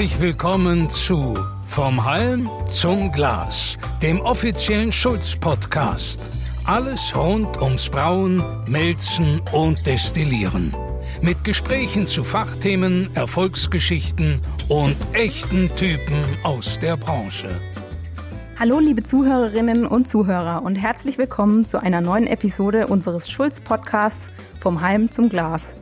[0.00, 1.36] Herzlich willkommen zu
[1.66, 6.18] Vom Halm zum Glas, dem offiziellen Schulz-Podcast.
[6.64, 10.74] Alles rund ums Brauen, Melzen und Destillieren.
[11.20, 17.60] Mit Gesprächen zu Fachthemen, Erfolgsgeschichten und echten Typen aus der Branche.
[18.58, 24.80] Hallo liebe Zuhörerinnen und Zuhörer und herzlich willkommen zu einer neuen Episode unseres Schulz-Podcasts Vom
[24.80, 25.74] Halm zum Glas.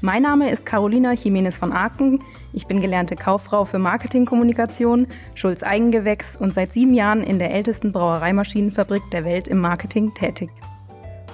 [0.00, 2.22] Mein Name ist Carolina Jiménez von Aken.
[2.52, 7.90] Ich bin gelernte Kauffrau für Marketingkommunikation, Schulz Eigengewächs und seit sieben Jahren in der ältesten
[7.90, 10.50] Brauereimaschinenfabrik der Welt im Marketing tätig.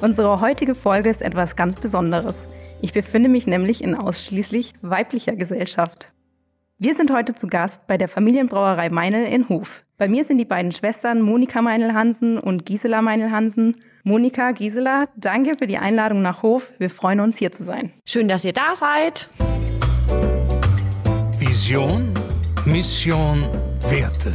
[0.01, 2.49] Unsere heutige Folge ist etwas ganz Besonderes.
[2.81, 6.15] Ich befinde mich nämlich in ausschließlich weiblicher Gesellschaft.
[6.79, 9.85] Wir sind heute zu Gast bei der Familienbrauerei Meinl in Hof.
[9.99, 15.67] Bei mir sind die beiden Schwestern Monika Meinl-Hansen und Gisela Meinl-Hansen Monika, Gisela, danke für
[15.67, 16.75] die Einladung nach Hof.
[16.77, 17.91] Wir freuen uns, hier zu sein.
[18.05, 19.31] Schön, dass ihr da seid.
[21.39, 22.13] Vision,
[22.67, 23.43] Mission,
[23.89, 24.31] Werte.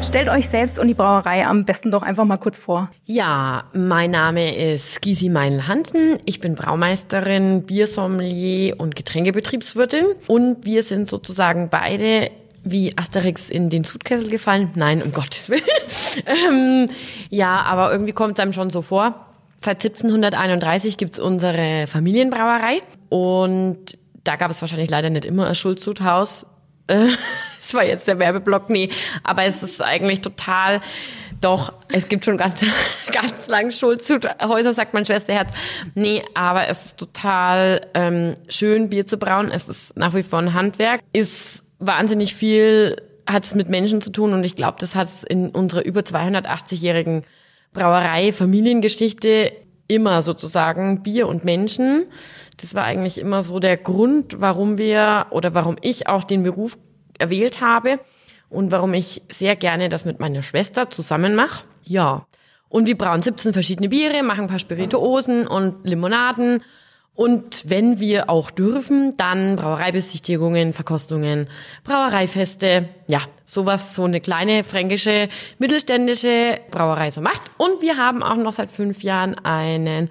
[0.00, 2.92] Stellt euch selbst und die Brauerei am besten doch einfach mal kurz vor.
[3.04, 6.18] Ja, mein Name ist Gisi Meinl-Hansen.
[6.24, 10.04] Ich bin Braumeisterin, Biersommelier und Getränkebetriebswirtin.
[10.28, 12.30] Und wir sind sozusagen beide
[12.66, 14.70] wie Asterix in den Sudkessel gefallen?
[14.74, 15.62] Nein, um Gottes Willen.
[16.26, 16.90] ähm,
[17.30, 19.26] ja, aber irgendwie kommt es einem schon so vor.
[19.64, 26.46] Seit 1731 gibt's unsere Familienbrauerei und da gab es wahrscheinlich leider nicht immer ein Schulzuthaus.
[26.86, 28.90] das war jetzt der Werbeblock, nee,
[29.24, 30.80] aber es ist eigentlich total
[31.40, 32.64] doch, es gibt schon ganz,
[33.12, 35.50] ganz lang Schulzuthäuser, sagt mein Schwesterherz.
[35.94, 39.50] Nee, aber es ist total ähm, schön, Bier zu brauen.
[39.50, 41.00] Es ist nach wie vor ein Handwerk.
[41.12, 42.96] Ist wahnsinnig viel
[43.26, 46.00] hat es mit Menschen zu tun und ich glaube, das hat es in unserer über
[46.00, 47.24] 280-jährigen
[47.72, 49.52] Brauerei Familiengeschichte
[49.88, 52.06] immer sozusagen Bier und Menschen.
[52.60, 56.78] Das war eigentlich immer so der Grund, warum wir oder warum ich auch den Beruf
[57.18, 58.00] erwählt habe
[58.48, 61.64] und warum ich sehr gerne das mit meiner Schwester zusammen mache.
[61.84, 62.26] Ja.
[62.68, 66.62] Und wir brauen 17 verschiedene Biere, machen ein paar Spirituosen und Limonaden
[67.16, 71.48] und wenn wir auch dürfen, dann Brauereibesichtigungen, Verkostungen,
[71.82, 77.42] Brauereifeste, ja, sowas so eine kleine fränkische mittelständische Brauerei so macht.
[77.56, 80.10] Und wir haben auch noch seit fünf Jahren einen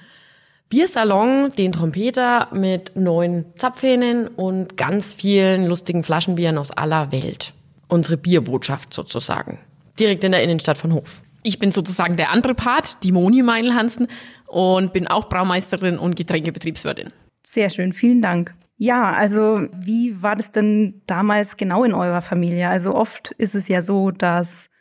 [0.69, 7.53] Biersalon, den Trompeter mit neun Zapfhähnen und ganz vielen lustigen Flaschenbieren aus aller Welt.
[7.87, 9.59] Unsere Bierbotschaft sozusagen.
[9.99, 11.21] Direkt in der Innenstadt von Hof.
[11.45, 14.07] Ich bin sozusagen der andere Part, die Moni Meinl-Hansen
[14.47, 17.13] und bin auch Braumeisterin und Getränkebetriebswirtin.
[17.43, 18.55] Sehr schön, vielen Dank.
[18.77, 22.67] Ja, also wie war das denn damals genau in eurer Familie?
[22.69, 24.71] Also oft ist es ja so, dass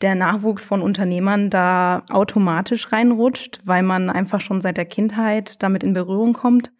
[0.00, 5.82] der Nachwuchs von Unternehmern da automatisch reinrutscht, weil man einfach schon seit der Kindheit damit
[5.82, 6.70] in Berührung kommt.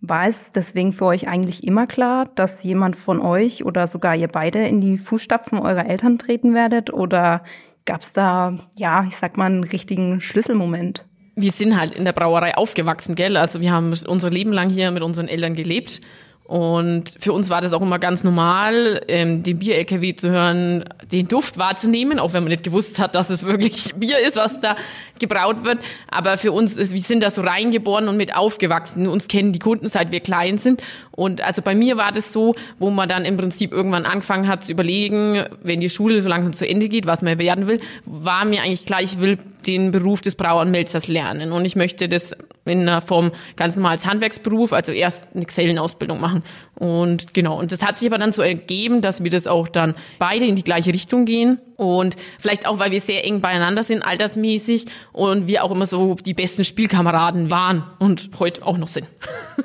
[0.00, 4.28] War es deswegen für euch eigentlich immer klar, dass jemand von euch oder sogar ihr
[4.28, 6.92] beide in die Fußstapfen eurer Eltern treten werdet?
[6.92, 7.42] Oder
[7.86, 11.04] Gab es da, ja, ich sag mal, einen richtigen Schlüsselmoment?
[11.36, 13.36] Wir sind halt in der Brauerei aufgewachsen, gell?
[13.36, 16.00] Also wir haben unser Leben lang hier mit unseren Eltern gelebt
[16.46, 21.26] und für uns war das auch immer ganz normal, ähm, den Bier-LKW zu hören, den
[21.26, 24.76] Duft wahrzunehmen, auch wenn man nicht gewusst hat, dass es wirklich Bier ist, was da
[25.18, 25.80] gebraut wird.
[26.08, 29.08] Aber für uns ist, wir sind da so reingeboren und mit aufgewachsen.
[29.08, 30.82] Uns kennen die Kunden, seit wir klein sind.
[31.16, 34.62] Und also bei mir war das so, wo man dann im Prinzip irgendwann angefangen hat
[34.62, 38.44] zu überlegen, wenn die Schule so langsam zu Ende geht, was man werden will, war
[38.44, 41.52] mir eigentlich klar, ich will den Beruf des Brauer und Melzers lernen.
[41.52, 46.20] Und ich möchte das in einer Form ganz normal als Handwerksberuf, also erst eine Xellen-Ausbildung
[46.20, 46.42] machen.
[46.74, 49.94] Und genau, und das hat sich aber dann so ergeben, dass wir das auch dann
[50.18, 51.58] beide in die gleiche Richtung gehen.
[51.76, 56.14] Und vielleicht auch, weil wir sehr eng beieinander sind, altersmäßig, und wir auch immer so
[56.14, 59.06] die besten Spielkameraden waren und heute auch noch sind.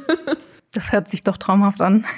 [0.73, 2.05] das hört sich doch traumhaft an.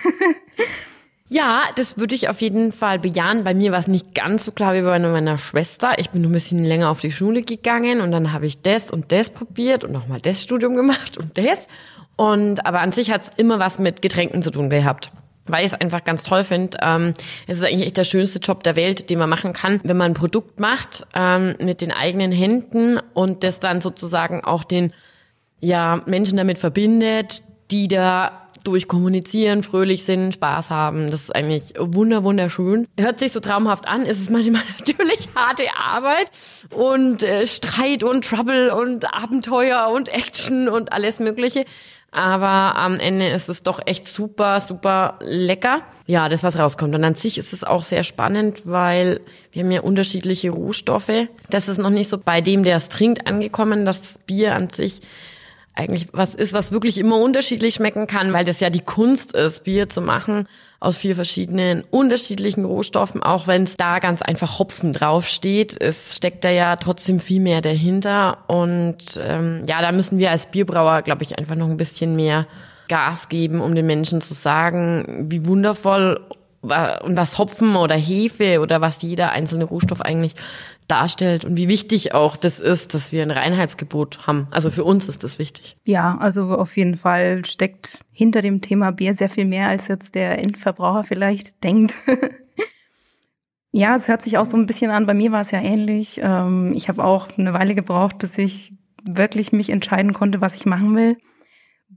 [1.34, 3.44] Ja, das würde ich auf jeden Fall bejahen.
[3.44, 5.98] Bei mir war es nicht ganz so klar wie bei meiner Schwester.
[5.98, 9.12] Ich bin ein bisschen länger auf die Schule gegangen und dann habe ich das und
[9.12, 11.58] das probiert und nochmal das Studium gemacht und das.
[12.18, 15.12] Und aber an sich hat es immer was mit Getränken zu tun gehabt.
[15.48, 16.78] Weil ich es einfach ganz toll finde.
[16.84, 17.14] Ähm,
[17.48, 20.12] es ist eigentlich echt der schönste Job der Welt, den man machen kann, wenn man
[20.12, 24.94] ein Produkt macht ähm, mit den eigenen Händen und das dann sozusagen auch den
[25.60, 27.42] ja, Menschen damit verbindet,
[27.72, 31.12] die da durch Kommunizieren fröhlich sind, Spaß haben.
[31.12, 32.88] Das ist eigentlich wunder wunderschön.
[33.00, 36.32] Hört sich so traumhaft an, ist es manchmal natürlich harte Arbeit
[36.70, 41.66] und äh, Streit und Trouble und Abenteuer und Action und alles Mögliche.
[42.14, 45.82] Aber am Ende ist es doch echt super, super lecker.
[46.06, 46.94] Ja, das, was rauskommt.
[46.94, 49.22] Und an sich ist es auch sehr spannend, weil
[49.52, 51.28] wir haben ja unterschiedliche Rohstoffe.
[51.50, 53.84] Das ist noch nicht so bei dem, der es trinkt, angekommen.
[53.84, 55.02] Das Bier an sich
[55.76, 59.64] eigentlich was ist, was wirklich immer unterschiedlich schmecken kann, weil das ja die Kunst ist,
[59.64, 60.48] Bier zu machen
[60.80, 65.82] aus vier verschiedenen unterschiedlichen Rohstoffen, auch wenn es da ganz einfach Hopfen draufsteht.
[65.82, 68.40] Es steckt da ja trotzdem viel mehr dahinter.
[68.48, 72.48] Und ähm, ja, da müssen wir als Bierbrauer, glaube ich, einfach noch ein bisschen mehr
[72.90, 76.20] Gas geben, um den Menschen zu sagen, wie wundervoll
[76.62, 80.34] und was Hopfen oder Hefe oder was jeder einzelne Rohstoff eigentlich
[80.94, 84.48] darstellt und wie wichtig auch das ist, dass wir ein Reinheitsgebot haben.
[84.52, 85.76] Also für uns ist das wichtig.
[85.86, 90.16] Ja, also auf jeden Fall steckt hinter dem Thema Bier sehr viel mehr, als jetzt
[90.16, 91.96] der Endverbraucher vielleicht denkt.
[93.72, 95.08] ja, es hört sich auch so ein bisschen an.
[95.08, 96.20] Bei mir war es ja ähnlich.
[96.22, 98.72] Ähm, ich habe auch eine Weile gebraucht, bis ich
[99.04, 101.18] wirklich mich entscheiden konnte, was ich machen will.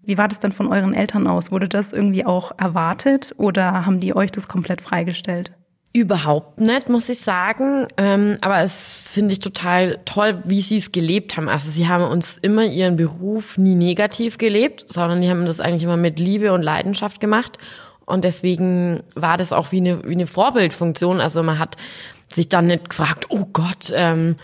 [0.05, 1.53] Wie war das dann von euren Eltern aus?
[1.53, 5.53] Wurde das irgendwie auch erwartet oder haben die euch das komplett freigestellt?
[5.97, 7.89] Überhaupt nicht, muss ich sagen.
[7.97, 11.49] Ähm, aber es finde ich total toll, wie sie es gelebt haben.
[11.49, 15.85] Also sie haben uns immer ihren Beruf nie negativ gelebt, sondern die haben das eigentlich
[15.85, 17.57] immer mit Liebe und Leidenschaft gemacht.
[18.05, 21.19] Und deswegen war das auch wie eine, wie eine Vorbildfunktion.
[21.19, 21.79] Also man hat
[22.31, 24.37] sich dann nicht gefragt, oh Gott, ähm,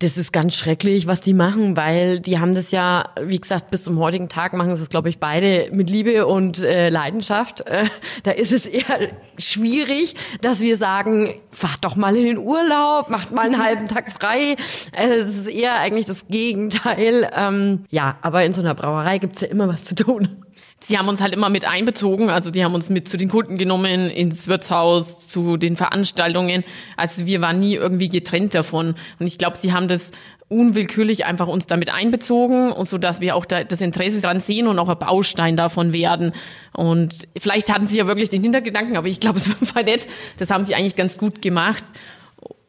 [0.00, 3.82] das ist ganz schrecklich, was die machen, weil die haben das ja, wie gesagt, bis
[3.82, 7.66] zum heutigen Tag machen sie es, glaube ich, beide mit Liebe und äh, Leidenschaft.
[7.66, 7.86] Äh,
[8.22, 9.08] da ist es eher
[9.38, 14.12] schwierig, dass wir sagen, fahrt doch mal in den Urlaub, macht mal einen halben Tag
[14.12, 14.56] frei.
[14.92, 17.30] Äh, es ist eher eigentlich das Gegenteil.
[17.34, 20.45] Ähm, ja, aber in so einer Brauerei gibt's ja immer was zu tun.
[20.80, 23.58] Sie haben uns halt immer mit einbezogen, also die haben uns mit zu den Kunden
[23.58, 26.64] genommen, ins Wirtshaus, zu den Veranstaltungen.
[26.96, 28.94] Also wir waren nie irgendwie getrennt davon.
[29.18, 30.12] Und ich glaube, sie haben das
[30.48, 34.68] unwillkürlich einfach uns damit einbezogen und so dass wir auch da das Interesse dran sehen
[34.68, 36.32] und auch ein Baustein davon werden.
[36.72, 40.06] Und vielleicht hatten sie ja wirklich den Hintergedanken, aber ich glaube, es war nett.
[40.38, 41.84] Das haben sie eigentlich ganz gut gemacht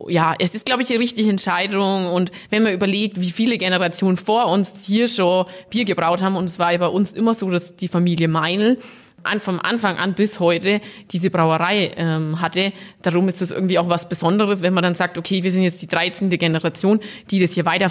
[0.08, 2.08] ja, es ist, glaube ich, die richtige Entscheidung.
[2.08, 6.46] Und wenn man überlegt, wie viele Generationen vor uns hier schon Bier gebraut haben, und
[6.46, 8.78] es war ja bei uns immer so, dass die Familie Meinl
[9.24, 10.80] an, vom Anfang an bis heute
[11.12, 12.72] diese Brauerei ähm, hatte.
[13.02, 15.82] Darum ist das irgendwie auch was Besonderes, wenn man dann sagt, okay, wir sind jetzt
[15.82, 16.30] die 13.
[16.30, 17.00] Generation,
[17.32, 17.90] die das hier weiter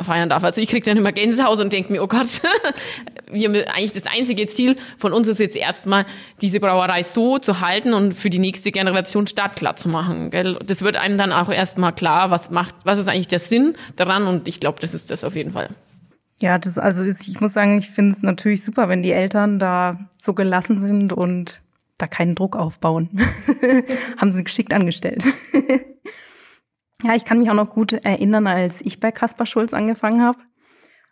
[0.00, 0.42] feiern darf.
[0.42, 2.42] Also ich kriege dann immer Gänsehaus und denke mir, oh Gott,
[3.30, 6.06] wir haben eigentlich das einzige Ziel von uns ist jetzt erstmal,
[6.40, 10.30] diese Brauerei so zu halten und für die nächste Generation startklar zu machen.
[10.30, 10.58] Gell?
[10.64, 14.26] Das wird einem dann auch erstmal klar, was macht, was ist eigentlich der Sinn daran
[14.26, 15.68] und ich glaube, das ist das auf jeden Fall.
[16.40, 19.58] Ja, das also ist, ich muss sagen, ich finde es natürlich super, wenn die Eltern
[19.58, 21.60] da so gelassen sind und
[21.96, 23.08] da keinen Druck aufbauen.
[24.16, 25.24] Haben sie geschickt angestellt.
[27.04, 30.38] Ja, ich kann mich auch noch gut erinnern, als ich bei Kaspar Schulz angefangen habe.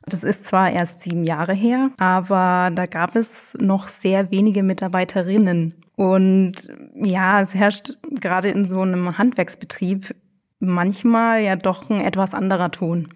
[0.06, 5.74] Das ist zwar erst sieben Jahre her, aber da gab es noch sehr wenige Mitarbeiterinnen.
[5.94, 6.54] Und
[6.94, 10.14] ja, es herrscht gerade in so einem Handwerksbetrieb
[10.60, 13.08] manchmal ja doch ein etwas anderer Ton.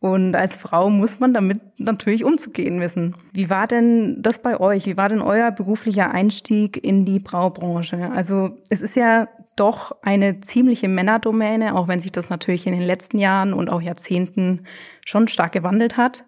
[0.00, 3.16] Und als Frau muss man damit natürlich umzugehen wissen.
[3.32, 4.84] Wie war denn das bei euch?
[4.84, 8.12] Wie war denn euer beruflicher Einstieg in die Braubranche?
[8.12, 9.28] Also es ist ja
[9.60, 13.80] doch eine ziemliche Männerdomäne, auch wenn sich das natürlich in den letzten Jahren und auch
[13.80, 14.64] Jahrzehnten
[15.04, 16.24] schon stark gewandelt hat.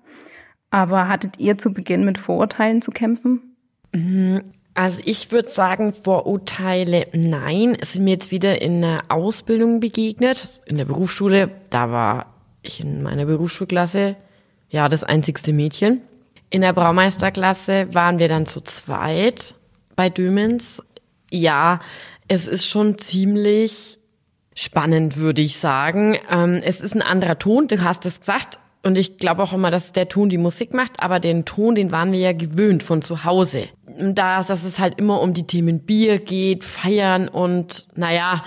[0.71, 3.57] Aber hattet ihr zu Beginn mit Vorurteilen zu kämpfen?
[3.93, 4.53] Mhm.
[4.75, 7.77] Also ich würde sagen, Vorurteile nein.
[7.81, 11.51] Es sind mir jetzt wieder in der Ausbildung begegnet, in der Berufsschule.
[11.71, 14.17] Da war ich in meiner Berufsschulklasse
[14.69, 16.03] ja das einzigste Mädchen.
[16.51, 19.55] In der Braumeisterklasse waren wir dann zu zweit
[19.97, 20.83] bei Dömens.
[21.31, 21.81] Ja,
[22.31, 23.99] es ist schon ziemlich
[24.55, 26.17] spannend, würde ich sagen.
[26.31, 28.61] Ähm, es ist ein anderer Ton, du hast es gesagt.
[28.85, 31.93] Und ich glaube auch immer, dass der Ton die Musik macht, aber den Ton, den
[31.93, 33.65] waren wir ja gewöhnt von zu Hause.
[33.99, 38.45] Da, dass es halt immer um die Themen Bier geht, feiern und naja,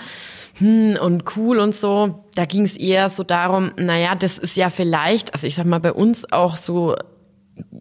[0.54, 2.24] hm, und cool und so.
[2.34, 5.78] Da ging es eher so darum, naja, das ist ja vielleicht, also ich sag mal,
[5.78, 6.96] bei uns auch so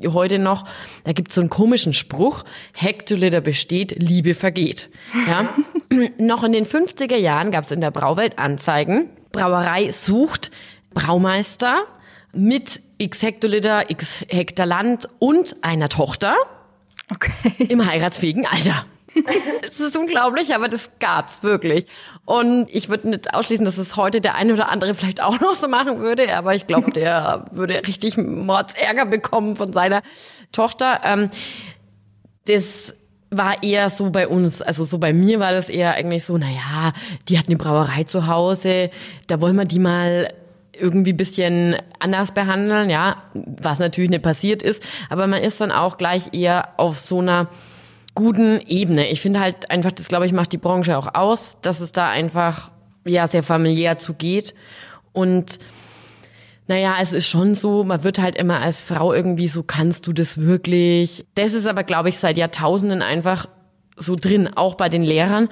[0.08, 0.65] heute noch,
[1.03, 4.89] da gibt's so einen komischen Spruch, Hektoliter besteht, Liebe vergeht.
[5.27, 5.50] Ja?
[6.18, 10.51] noch in den 50er Jahren gab's in der Brauwelt Anzeigen, Brauerei sucht
[10.94, 11.86] Braumeister
[12.34, 16.36] mit x Hektoliter, x Hektar Land und einer Tochter
[17.12, 17.32] okay.
[17.70, 18.86] im heiratsfähigen Alter.
[19.62, 21.86] es ist unglaublich, aber das gab's wirklich.
[22.25, 25.53] Und ich würde nicht ausschließen, dass es heute der eine oder andere vielleicht auch noch
[25.53, 30.01] so machen würde, aber ich glaube, der würde richtig Mordsärger bekommen von seiner
[30.51, 31.01] Tochter.
[31.03, 31.29] Ähm,
[32.46, 32.96] das
[33.29, 36.93] war eher so bei uns, also so bei mir war das eher eigentlich so, naja,
[37.27, 38.89] die hat eine Brauerei zu Hause,
[39.27, 40.34] da wollen wir die mal
[40.75, 45.98] irgendwie bisschen anders behandeln, ja, was natürlich nicht passiert ist, aber man ist dann auch
[45.98, 47.48] gleich eher auf so einer
[48.15, 49.10] guten Ebene.
[49.10, 52.10] Ich finde halt einfach, das glaube ich macht die Branche auch aus, dass es da
[52.10, 52.72] einfach
[53.05, 54.55] ja sehr familiär zugeht
[55.12, 55.60] und
[56.67, 60.13] Naja, es ist schon so, man wird halt immer als Frau irgendwie so, kannst du
[60.13, 61.25] das wirklich?
[61.36, 63.48] Das ist aber, glaube ich, seit Jahrtausenden einfach
[63.98, 65.50] so drin, auch bei den Lehrern,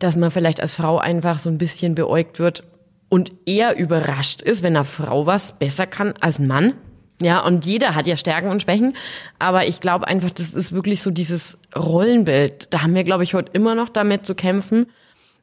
[0.00, 2.64] dass man vielleicht als Frau einfach so ein bisschen beäugt wird
[3.08, 6.74] und eher überrascht ist, wenn eine Frau was besser kann als ein Mann.
[7.22, 8.96] Ja, und jeder hat ja Stärken und Schwächen,
[9.38, 12.68] aber ich glaube einfach, das ist wirklich so dieses Rollenbild.
[12.70, 14.86] Da haben wir, glaube ich, heute immer noch damit zu kämpfen.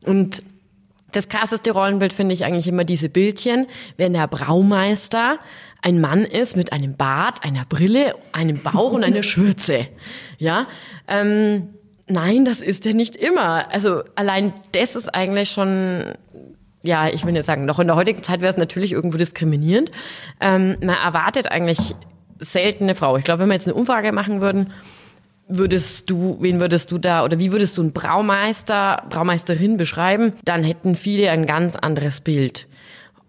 [0.03, 0.41] Und
[1.12, 5.39] das krasseste Rollenbild finde ich eigentlich immer diese Bildchen, wenn der Braumeister
[5.81, 9.88] ein Mann ist mit einem Bart, einer Brille, einem Bauch und einer Schürze.
[10.39, 10.67] Ja,
[11.07, 11.69] ähm,
[12.07, 13.72] nein, das ist er nicht immer.
[13.72, 16.13] Also allein das ist eigentlich schon
[16.84, 19.91] ja, ich will nicht sagen, noch in der heutigen Zeit wäre es natürlich irgendwo diskriminierend.
[20.39, 21.96] Ähm, man erwartet eigentlich
[22.39, 23.17] selten eine Frau.
[23.17, 24.72] Ich glaube, wenn wir jetzt eine Umfrage machen würden,
[25.48, 30.63] würdest du, wen würdest du da oder wie würdest du einen Braumeister, Braumeisterin beschreiben, dann
[30.63, 32.67] hätten viele ein ganz anderes Bild.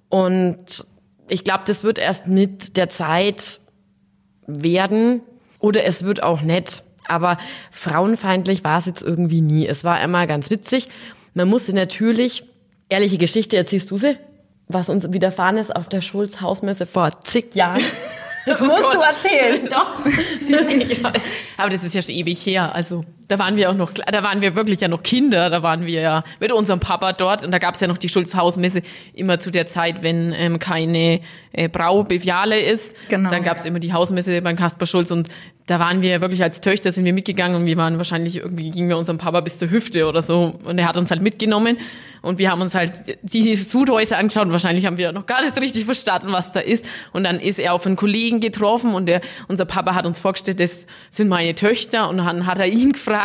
[0.09, 0.85] Und
[1.29, 3.61] ich glaube, das wird erst mit der Zeit
[4.47, 5.23] werden
[5.61, 6.83] oder es wird auch nett.
[7.07, 7.39] Aber
[7.71, 9.67] frauenfeindlich war es jetzt irgendwie nie.
[9.67, 10.89] Es war immer ganz witzig.
[11.35, 12.45] Man musste natürlich
[12.89, 14.17] Ehrliche Geschichte, erzählst du sie?
[14.67, 17.83] Was uns widerfahren ist auf der Schulz-Hausmesse vor zig Jahren.
[18.47, 19.69] Das musst oh du erzählen.
[19.71, 19.99] Doch.
[21.59, 22.75] Aber das ist ja schon ewig her.
[22.75, 25.51] Also da waren wir auch noch, da waren wir wirklich ja noch Kinder.
[25.51, 27.45] Da waren wir ja mit unserem Papa dort.
[27.45, 28.83] Und da gab es ja noch die Schulz-Hausmesse
[29.13, 31.21] immer zu der Zeit, wenn ähm, keine
[31.53, 33.09] äh, Braubeviale ist.
[33.11, 33.29] Genau.
[33.29, 35.11] Dann gab es immer die Hausmesse beim Kasper Schulz.
[35.11, 35.29] Und
[35.67, 38.89] da waren wir wirklich als Töchter sind wir mitgegangen und wir waren wahrscheinlich irgendwie gingen
[38.89, 40.59] wir unserem Papa bis zur Hüfte oder so.
[40.65, 41.77] Und er hat uns halt mitgenommen.
[42.23, 44.47] Und wir haben uns halt diese Zuthäuser angeschaut.
[44.47, 46.87] Und wahrscheinlich haben wir noch gar nicht richtig verstanden, was da ist.
[47.13, 50.59] Und dann ist er auf einen Kollegen getroffen und der, unser Papa hat uns vorgestellt,
[50.59, 52.09] das sind meine Töchter.
[52.09, 53.18] Und dann hat er ihn gefragt,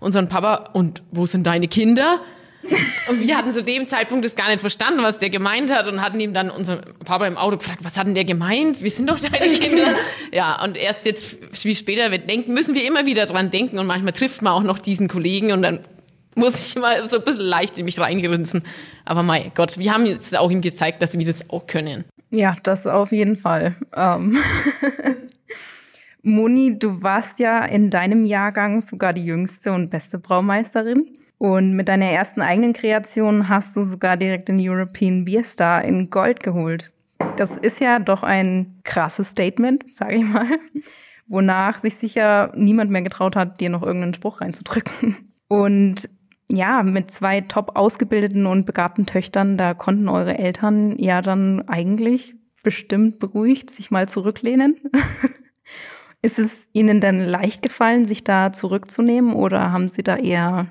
[0.00, 2.20] unseren Papa, und wo sind deine Kinder?
[3.08, 6.02] Und wir hatten zu dem Zeitpunkt das gar nicht verstanden, was der gemeint hat und
[6.02, 8.82] hatten ihm dann unseren Papa im Auto gefragt, was hat denn der gemeint?
[8.82, 9.94] Wir sind doch deine Kinder.
[10.30, 13.86] Ja, und erst jetzt, wie später wir denken, müssen wir immer wieder dran denken und
[13.86, 15.80] manchmal trifft man auch noch diesen Kollegen und dann
[16.34, 18.62] muss ich immer so ein bisschen leicht in mich reingrinsen.
[19.04, 22.04] Aber mein Gott, wir haben jetzt auch ihm gezeigt, dass wir das auch können.
[22.30, 23.74] Ja, das auf jeden Fall.
[23.96, 24.38] Ähm.
[26.22, 31.06] Moni, du warst ja in deinem Jahrgang sogar die jüngste und beste Braumeisterin.
[31.38, 36.10] Und mit deiner ersten eigenen Kreation hast du sogar direkt den European Beer Star in
[36.10, 36.92] Gold geholt.
[37.36, 40.46] Das ist ja doch ein krasses Statement, sage ich mal,
[41.28, 45.16] wonach sich sicher niemand mehr getraut hat, dir noch irgendeinen Spruch reinzudrücken.
[45.48, 46.08] Und
[46.50, 52.34] ja, mit zwei top ausgebildeten und begabten Töchtern, da konnten eure Eltern ja dann eigentlich
[52.62, 54.76] bestimmt beruhigt sich mal zurücklehnen.
[56.22, 60.66] Ist es ihnen denn leicht gefallen, sich da zurückzunehmen oder haben sie da eher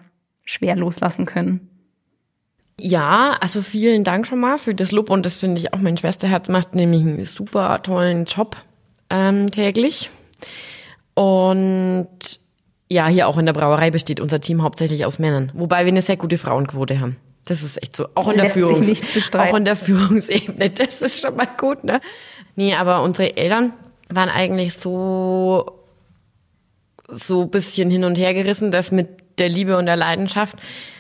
[0.50, 1.70] schwer loslassen können.
[2.80, 5.98] Ja, also vielen Dank schon mal für das Lob und das finde ich auch mein
[5.98, 8.56] Schwesterherz macht nämlich einen super tollen Job
[9.10, 10.10] ähm, täglich.
[11.14, 12.40] Und
[12.90, 16.02] ja, hier auch in der Brauerei besteht unser Team hauptsächlich aus Männern, wobei wir eine
[16.02, 17.18] sehr gute Frauenquote haben.
[17.46, 18.08] Das ist echt so.
[18.16, 18.88] Auch in der Führungs
[19.34, 20.70] auch in der Führungsebene.
[20.76, 22.00] Das ist schon mal gut, ne?
[22.56, 23.74] Nee, aber unsere Eltern
[24.10, 25.80] waren eigentlich so
[27.12, 29.08] so bisschen hin und her gerissen, dass mit
[29.40, 30.58] der Liebe und der Leidenschaft.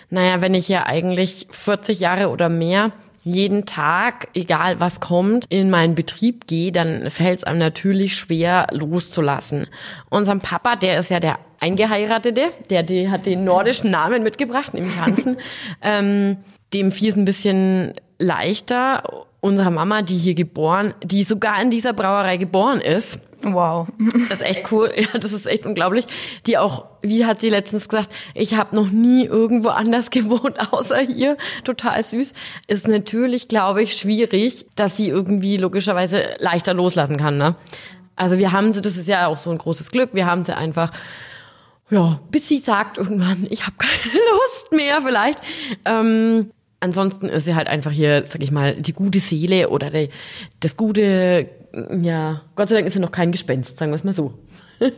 [0.09, 2.91] Naja, wenn ich ja eigentlich 40 Jahre oder mehr
[3.23, 8.67] jeden Tag, egal was kommt, in meinen Betrieb gehe, dann fällt es einem natürlich schwer
[8.71, 9.67] loszulassen.
[10.09, 14.97] Unserem Papa, der ist ja der Eingeheiratete, der, der hat den nordischen Namen mitgebracht, nämlich
[14.97, 15.37] Hansen.
[15.81, 16.37] ähm,
[16.73, 19.03] dem fiel es ein bisschen leichter.
[19.41, 23.87] Unserer Mama, die hier geboren, die sogar in dieser Brauerei geboren ist, Wow.
[24.27, 24.91] Das ist echt cool.
[24.99, 26.05] Ja, das ist echt unglaublich.
[26.45, 30.99] Die auch, wie hat sie letztens gesagt, ich habe noch nie irgendwo anders gewohnt, außer
[30.99, 31.37] hier.
[31.63, 32.33] Total süß.
[32.67, 37.37] Ist natürlich, glaube ich, schwierig, dass sie irgendwie logischerweise leichter loslassen kann.
[37.37, 37.55] Ne?
[38.15, 40.55] Also wir haben sie, das ist ja auch so ein großes Glück, wir haben sie
[40.55, 40.91] einfach,
[41.89, 45.39] ja, bis sie sagt irgendwann, ich habe keine Lust mehr vielleicht.
[45.85, 50.09] Ähm, ansonsten ist sie halt einfach hier, sag ich mal, die gute Seele oder die,
[50.59, 54.13] das gute ja, Gott sei Dank ist er noch kein Gespenst, sagen wir es mal
[54.13, 54.33] so.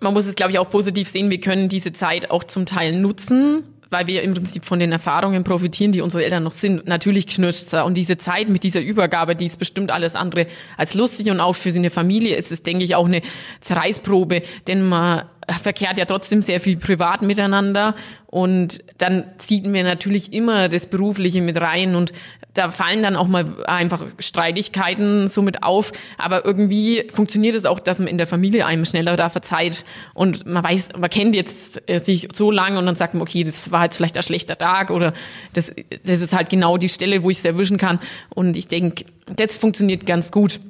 [0.00, 1.30] Man muss es, glaube ich, auch positiv sehen.
[1.30, 5.44] Wir können diese Zeit auch zum Teil nutzen, weil wir im Prinzip von den Erfahrungen
[5.44, 6.86] profitieren, die unsere Eltern noch sind.
[6.86, 11.30] Natürlich knirscht Und diese Zeit mit dieser Übergabe, die ist bestimmt alles andere als lustig.
[11.30, 13.22] Und auch für eine Familie ist es, denke ich, auch eine
[13.60, 15.24] Zerreißprobe, denn man
[15.62, 17.94] verkehrt ja trotzdem sehr viel privat miteinander
[18.26, 22.12] und dann ziehen wir natürlich immer das Berufliche mit rein und
[22.60, 27.80] da fallen dann auch mal einfach Streitigkeiten so mit auf, aber irgendwie funktioniert es auch,
[27.80, 29.86] dass man in der Familie einem schneller da verzeiht.
[30.12, 33.44] Und man weiß, man kennt jetzt äh, sich so lange und dann sagt man, okay,
[33.44, 35.14] das war jetzt vielleicht ein schlechter Tag oder
[35.54, 35.72] das,
[36.04, 37.98] das ist halt genau die Stelle, wo ich es erwischen kann.
[38.28, 40.60] Und ich denke, das funktioniert ganz gut.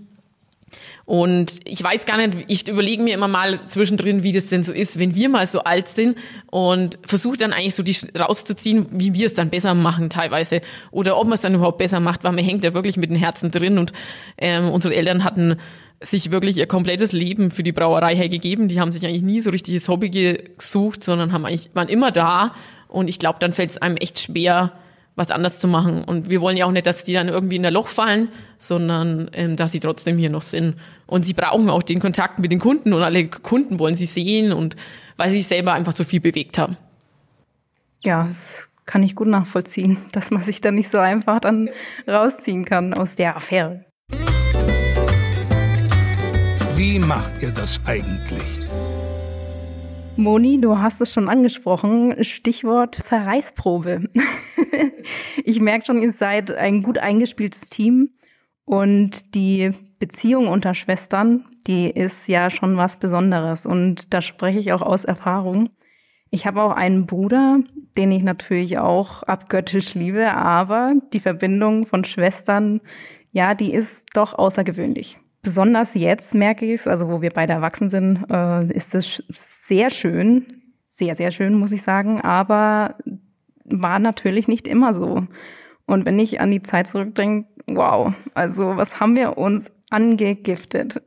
[1.04, 4.72] Und ich weiß gar nicht, ich überlege mir immer mal zwischendrin, wie das denn so
[4.72, 6.16] ist, wenn wir mal so alt sind
[6.50, 10.60] und versuche dann eigentlich so die rauszuziehen, wie wir es dann besser machen teilweise
[10.90, 13.16] oder ob man es dann überhaupt besser macht, weil man hängt ja wirklich mit dem
[13.16, 13.92] Herzen drin und
[14.38, 15.56] ähm, unsere Eltern hatten
[16.02, 18.68] sich wirklich ihr komplettes Leben für die Brauerei hergegeben.
[18.68, 22.54] Die haben sich eigentlich nie so richtiges Hobby gesucht, sondern haben eigentlich, waren immer da.
[22.88, 24.72] Und ich glaube, dann fällt es einem echt schwer,
[25.16, 26.04] was anders zu machen.
[26.04, 29.30] Und wir wollen ja auch nicht, dass die dann irgendwie in der Loch fallen, sondern
[29.32, 30.76] ähm, dass sie trotzdem hier noch sind.
[31.06, 34.52] Und sie brauchen auch den Kontakt mit den Kunden und alle Kunden wollen sie sehen
[34.52, 34.76] und
[35.16, 36.76] weil sie sich selber einfach so viel bewegt haben.
[38.04, 41.70] Ja, das kann ich gut nachvollziehen, dass man sich da nicht so einfach dann
[42.08, 43.84] rausziehen kann aus der Affäre.
[46.76, 48.59] Wie macht ihr das eigentlich?
[50.20, 54.10] Moni, du hast es schon angesprochen, Stichwort Zerreißprobe.
[55.44, 58.10] ich merke schon, ihr seid ein gut eingespieltes Team.
[58.66, 63.64] Und die Beziehung unter Schwestern, die ist ja schon was Besonderes.
[63.64, 65.70] Und da spreche ich auch aus Erfahrung.
[66.30, 67.60] Ich habe auch einen Bruder,
[67.96, 72.82] den ich natürlich auch abgöttisch liebe, aber die Verbindung von Schwestern,
[73.32, 77.90] ja, die ist doch außergewöhnlich besonders jetzt merke ich es, also wo wir beide erwachsen
[77.90, 82.96] sind, äh, ist es sehr schön, sehr, sehr schön, muss ich sagen, aber
[83.64, 85.26] war natürlich nicht immer so.
[85.86, 91.02] Und wenn ich an die Zeit zurückdenke, wow, also was haben wir uns angegiftet?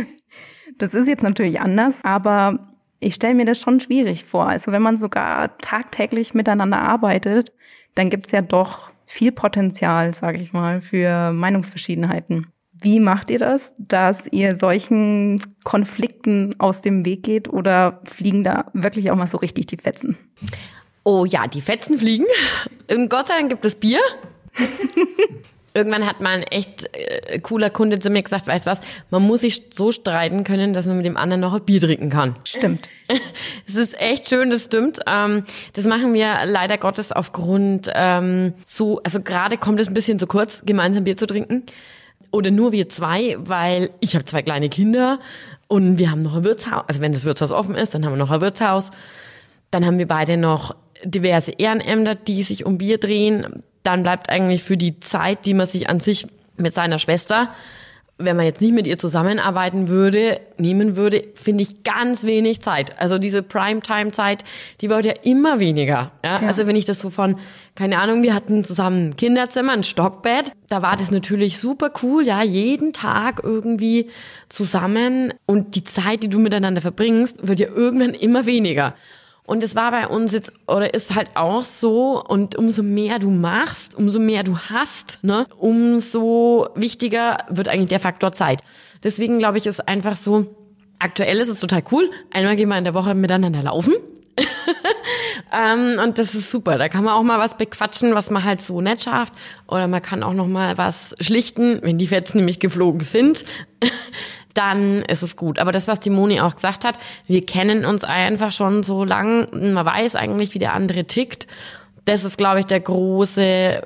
[0.78, 4.46] das ist jetzt natürlich anders, aber ich stelle mir das schon schwierig vor.
[4.46, 7.52] Also wenn man sogar tagtäglich miteinander arbeitet,
[7.94, 12.46] dann gibt's ja doch viel Potenzial, sage ich mal, für Meinungsverschiedenheiten.
[12.84, 18.66] Wie macht ihr das, dass ihr solchen Konflikten aus dem Weg geht oder fliegen da
[18.74, 20.18] wirklich auch mal so richtig die Fetzen?
[21.02, 22.26] Oh ja, die Fetzen fliegen.
[22.90, 24.00] Und Gott sei Dank gibt es Bier.
[25.74, 29.40] Irgendwann hat mal ein echt äh, cooler Kunde zu mir gesagt, weißt was, man muss
[29.40, 32.36] sich so streiten können, dass man mit dem anderen noch ein Bier trinken kann.
[32.44, 32.86] Stimmt.
[33.66, 35.00] Es ist echt schön, das stimmt.
[35.06, 40.18] Ähm, das machen wir leider Gottes aufgrund ähm, so, also gerade kommt es ein bisschen
[40.18, 41.64] zu kurz, gemeinsam Bier zu trinken
[42.34, 45.20] oder nur wir zwei, weil ich habe zwei kleine Kinder
[45.68, 46.82] und wir haben noch ein Wirtshaus.
[46.88, 48.90] Also wenn das Wirtshaus offen ist, dann haben wir noch ein Wirtshaus.
[49.70, 53.62] Dann haben wir beide noch diverse Ehrenämter, die sich um Bier drehen.
[53.84, 57.50] Dann bleibt eigentlich für die Zeit, die man sich an sich mit seiner Schwester
[58.16, 62.98] wenn man jetzt nicht mit ihr zusammenarbeiten würde, nehmen würde, finde ich ganz wenig Zeit.
[63.00, 64.44] Also diese Primetime-Zeit,
[64.80, 66.12] die wird ja immer weniger.
[66.24, 66.40] Ja?
[66.40, 66.46] ja?
[66.46, 67.36] Also wenn ich das so von,
[67.74, 72.24] keine Ahnung, wir hatten zusammen ein Kinderzimmer, ein Stockbett, da war das natürlich super cool,
[72.24, 74.10] ja, jeden Tag irgendwie
[74.48, 78.94] zusammen und die Zeit, die du miteinander verbringst, wird ja irgendwann immer weniger.
[79.46, 83.30] Und es war bei uns jetzt, oder ist halt auch so, und umso mehr du
[83.30, 88.62] machst, umso mehr du hast, ne, umso wichtiger wird eigentlich der Faktor Zeit.
[89.02, 90.46] Deswegen glaube ich, ist einfach so,
[90.98, 92.10] aktuell ist es total cool.
[92.32, 93.92] Einmal gehen wir in der Woche miteinander laufen.
[95.52, 96.78] ähm, und das ist super.
[96.78, 99.34] Da kann man auch mal was bequatschen, was man halt so nicht schafft.
[99.68, 103.44] Oder man kann auch noch mal was schlichten, wenn die Fetzen nämlich geflogen sind
[104.54, 105.58] dann ist es gut.
[105.58, 109.48] Aber das, was die Moni auch gesagt hat, wir kennen uns einfach schon so lang,
[109.52, 111.46] man weiß eigentlich, wie der andere tickt.
[112.04, 113.82] Das ist, glaube ich, der große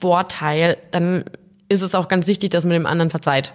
[0.00, 0.76] Vorteil.
[0.90, 1.24] Dann
[1.68, 3.52] ist es auch ganz wichtig, dass man dem anderen verzeiht.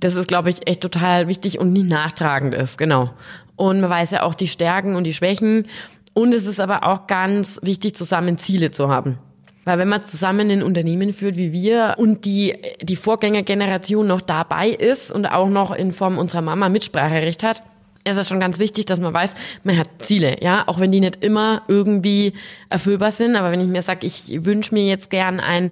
[0.00, 3.10] Das ist, glaube ich, echt total wichtig und nie nachtragend ist, genau.
[3.56, 5.66] Und man weiß ja auch die Stärken und die Schwächen.
[6.14, 9.18] Und es ist aber auch ganz wichtig, zusammen Ziele zu haben.
[9.64, 14.70] Weil wenn man zusammen ein Unternehmen führt wie wir und die, die Vorgängergeneration noch dabei
[14.70, 17.62] ist und auch noch in Form unserer Mama Mitspracherecht hat,
[18.04, 21.00] ist es schon ganz wichtig, dass man weiß, man hat Ziele, ja, auch wenn die
[21.00, 22.32] nicht immer irgendwie
[22.70, 23.36] erfüllbar sind.
[23.36, 25.70] Aber wenn ich mir sage, ich wünsche mir jetzt gern ein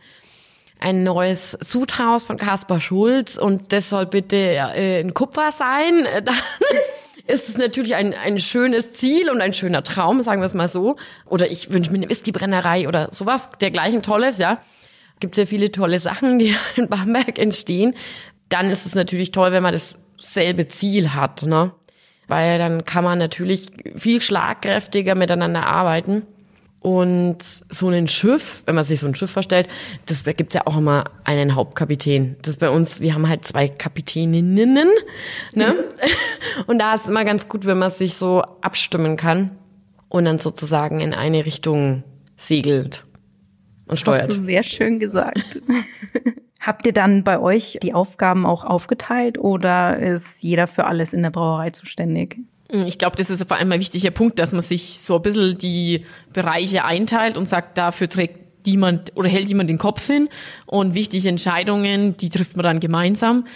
[0.79, 6.37] ein neues Sudhaus von Kaspar Schulz und das soll bitte äh, in Kupfer sein, dann
[7.27, 10.69] ist es natürlich ein, ein schönes Ziel und ein schöner Traum, sagen wir es mal
[10.69, 10.97] so.
[11.27, 14.63] Oder ich wünsche mir eine Whiskybrennerei oder sowas dergleichen Tolles, ja.
[15.21, 17.95] Gibt sehr viele tolle Sachen, die in Bamberg entstehen.
[18.49, 19.79] Dann ist es natürlich toll, wenn man
[20.19, 21.73] dasselbe Ziel hat, ne?
[22.29, 26.27] Weil dann kann man natürlich viel schlagkräftiger miteinander arbeiten.
[26.81, 29.69] Und so ein Schiff, wenn man sich so ein Schiff vorstellt,
[30.07, 32.37] das, da gibt's ja auch immer einen Hauptkapitän.
[32.43, 34.89] Das bei uns, wir haben halt zwei Kapitäninnen.
[35.55, 35.75] Ne?
[35.75, 35.75] Mhm.
[36.67, 39.51] Und da ist es immer ganz gut, wenn man sich so abstimmen kann
[40.09, 42.03] und dann sozusagen in eine Richtung
[42.37, 43.05] segelt
[43.87, 44.23] und steuert.
[44.23, 45.61] Hast du sehr schön gesagt.
[46.61, 51.23] Habt ihr dann bei euch die Aufgaben auch aufgeteilt oder ist jeder für alles in
[51.23, 52.39] der Brauerei zuständig?
[52.71, 55.57] Ich glaube, das ist vor allem ein wichtiger Punkt, dass man sich so ein bisschen
[55.57, 60.29] die Bereiche einteilt und sagt, dafür trägt jemand oder hält jemand den Kopf hin
[60.67, 63.47] und wichtige Entscheidungen, die trifft man dann gemeinsam.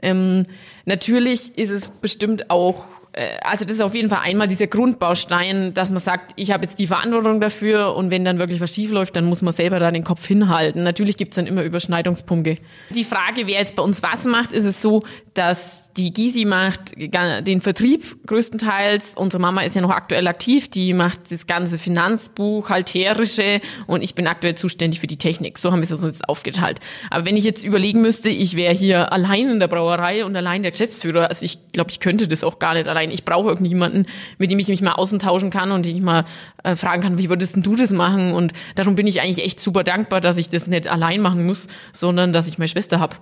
[0.00, 0.46] Ähm,
[0.84, 5.72] natürlich ist es bestimmt auch äh, also das ist auf jeden Fall einmal dieser Grundbaustein,
[5.74, 8.90] dass man sagt, ich habe jetzt die Verantwortung dafür und wenn dann wirklich was schief
[8.90, 10.82] läuft, dann muss man selber da den Kopf hinhalten.
[10.82, 12.58] Natürlich gibt's dann immer Überschneidungspunkte.
[12.90, 16.94] Die Frage, wer jetzt bei uns was macht, ist es so, dass die Gysi macht
[16.96, 19.16] den Vertrieb größtenteils.
[19.16, 24.26] Unsere Mama ist ja noch aktuell aktiv, die macht das ganze Finanzbuchhalterische und ich bin
[24.26, 25.58] aktuell zuständig für die Technik.
[25.58, 26.80] So haben wir es uns jetzt aufgeteilt.
[27.10, 30.62] Aber wenn ich jetzt überlegen müsste, ich wäre hier allein in der Brauerei und allein
[30.62, 33.10] der Geschäftsführer, also ich glaube, ich könnte das auch gar nicht allein.
[33.10, 34.06] Ich brauche irgendjemanden,
[34.38, 36.24] mit dem ich mich mal außentauschen kann und den ich mal
[36.62, 38.32] äh, fragen kann, wie würdest denn du das machen?
[38.32, 41.68] Und darum bin ich eigentlich echt super dankbar, dass ich das nicht allein machen muss,
[41.92, 43.16] sondern dass ich meine Schwester habe.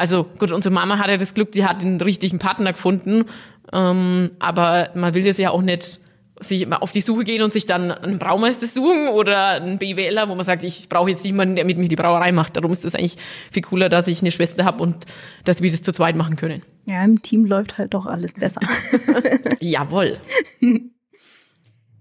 [0.00, 3.26] Also gut, unsere Mama hatte das Glück, die hat den richtigen Partner gefunden.
[3.70, 6.00] Ähm, aber man will das ja auch nicht
[6.40, 10.26] sich immer auf die Suche gehen und sich dann einen Braumeister suchen oder einen BWLer,
[10.30, 12.56] wo man sagt, ich brauche jetzt jemanden, der mit mir die Brauerei macht.
[12.56, 13.18] Darum ist es eigentlich
[13.52, 15.04] viel cooler, dass ich eine Schwester habe und
[15.44, 16.62] dass wir das zu zweit machen können.
[16.86, 18.62] Ja, im Team läuft halt doch alles besser.
[19.60, 20.16] Jawohl.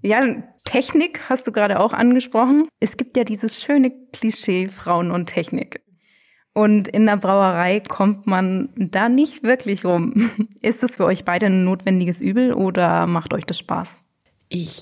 [0.01, 0.23] Ja,
[0.63, 2.65] Technik hast du gerade auch angesprochen.
[2.79, 5.81] Es gibt ja dieses schöne Klischee Frauen und Technik.
[6.53, 10.31] Und in der Brauerei kommt man da nicht wirklich rum.
[10.61, 14.01] Ist es für euch beide ein notwendiges Übel oder macht euch das Spaß?
[14.49, 14.81] Ich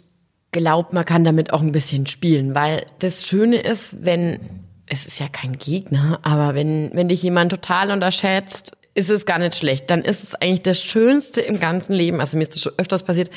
[0.51, 4.39] glaube, man kann damit auch ein bisschen spielen, weil das Schöne ist, wenn,
[4.87, 9.37] es ist ja kein Gegner, aber wenn, wenn dich jemand total unterschätzt, ist es gar
[9.37, 9.91] nicht schlecht.
[9.91, 12.19] Dann ist es eigentlich das Schönste im ganzen Leben.
[12.19, 13.29] Also mir ist das schon öfters passiert,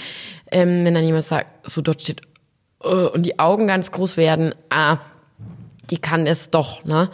[0.50, 2.22] ähm, wenn dann jemand sagt, so dort steht,
[2.82, 4.98] uh, und die Augen ganz groß werden, ah,
[5.90, 7.10] die kann es doch, ne?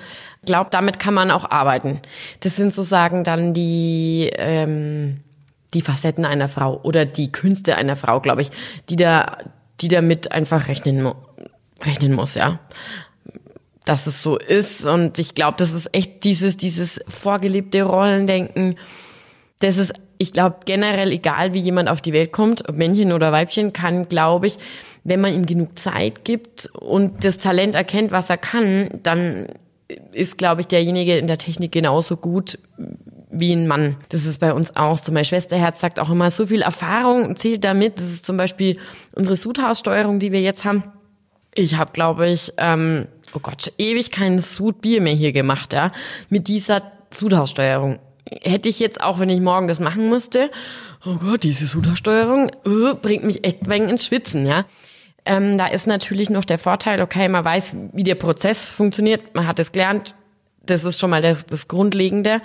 [0.47, 2.01] Glaube, damit kann man auch arbeiten.
[2.41, 5.21] Das sind sozusagen dann die, ähm,
[5.75, 8.51] die Facetten einer Frau oder die Künste einer Frau, glaube ich,
[8.89, 9.39] die da,
[9.81, 11.13] die damit einfach rechnen,
[11.83, 12.59] rechnen muss, ja.
[13.85, 14.85] Dass es so ist.
[14.85, 18.77] Und ich glaube, das ist echt dieses, dieses vorgelebte Rollendenken.
[19.61, 23.33] Das ist, ich glaube, generell egal, wie jemand auf die Welt kommt, ob Männchen oder
[23.33, 24.57] Weibchen, kann, glaube ich,
[25.05, 29.47] wenn man ihm genug Zeit gibt und das Talent erkennt, was er kann, dann
[30.12, 32.59] ist, glaube ich, derjenige in der Technik genauso gut
[33.31, 33.96] wie ein Mann.
[34.09, 35.12] Das ist bei uns auch so.
[35.12, 37.99] Mein Schwesterherz sagt auch immer, so viel Erfahrung zählt damit.
[37.99, 38.79] Das ist zum Beispiel
[39.14, 40.85] unsere Sudhaussteuerung, die wir jetzt haben.
[41.55, 45.92] Ich habe, glaube ich, ähm, oh Gott, ewig kein Sudbier mehr hier gemacht, ja,
[46.29, 47.99] mit dieser Sudhaussteuerung.
[48.42, 50.51] Hätte ich jetzt auch, wenn ich morgen das machen müsste,
[51.07, 54.64] oh Gott, diese Sudhaussteuerung uh, bringt mich echt ein wenig ins Schwitzen, ja.
[55.27, 59.47] Ähm, da ist natürlich noch der Vorteil, okay, man weiß, wie der Prozess funktioniert, man
[59.47, 60.15] hat es gelernt,
[60.65, 62.41] das ist schon mal das, das Grundlegende.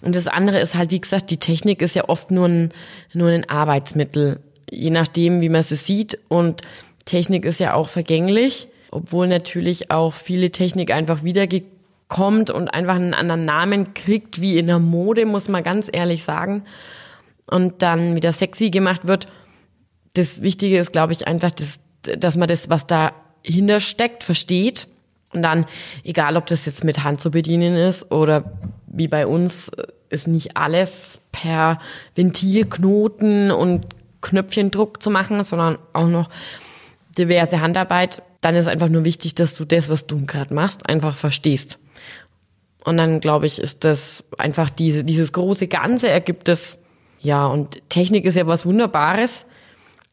[0.00, 2.72] Und das andere ist halt, wie gesagt, die Technik ist ja oft nur ein,
[3.14, 6.18] nur ein Arbeitsmittel, je nachdem, wie man es sieht.
[6.28, 6.62] Und
[7.04, 13.14] Technik ist ja auch vergänglich, obwohl natürlich auch viele Technik einfach wiedergekommt und einfach einen
[13.14, 16.64] anderen Namen kriegt, wie in der Mode, muss man ganz ehrlich sagen.
[17.50, 19.26] Und dann wieder sexy gemacht wird.
[20.14, 24.86] Das Wichtige ist, glaube ich, einfach das, dass man das, was dahinter steckt, versteht.
[25.32, 25.66] Und dann,
[26.04, 28.52] egal ob das jetzt mit Hand zu bedienen ist oder
[28.86, 29.70] wie bei uns,
[30.08, 31.78] ist nicht alles per
[32.14, 33.86] Ventilknoten und
[34.20, 36.28] Knöpfchendruck zu machen, sondern auch noch
[37.16, 38.22] diverse Handarbeit.
[38.40, 41.78] Dann ist einfach nur wichtig, dass du das, was du gerade machst, einfach verstehst.
[42.84, 46.78] Und dann, glaube ich, ist das einfach diese, dieses große Ganze ergibt es.
[47.20, 49.44] Ja, und Technik ist ja was Wunderbares.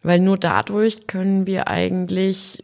[0.06, 2.64] Weil nur dadurch können wir eigentlich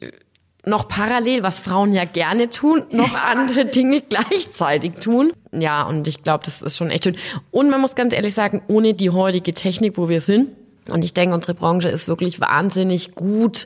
[0.63, 5.33] noch parallel, was Frauen ja gerne tun, noch andere Dinge gleichzeitig tun.
[5.51, 7.17] Ja, und ich glaube, das ist schon echt schön.
[7.49, 10.49] Und man muss ganz ehrlich sagen, ohne die heutige Technik, wo wir sind,
[10.87, 13.65] und ich denke, unsere Branche ist wirklich wahnsinnig gut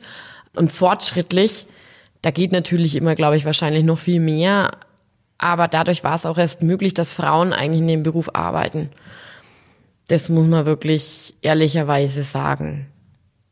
[0.55, 1.65] und fortschrittlich.
[2.21, 4.71] Da geht natürlich immer, glaube ich, wahrscheinlich noch viel mehr.
[5.37, 8.89] Aber dadurch war es auch erst möglich, dass Frauen eigentlich in dem Beruf arbeiten.
[10.07, 12.87] Das muss man wirklich ehrlicherweise sagen.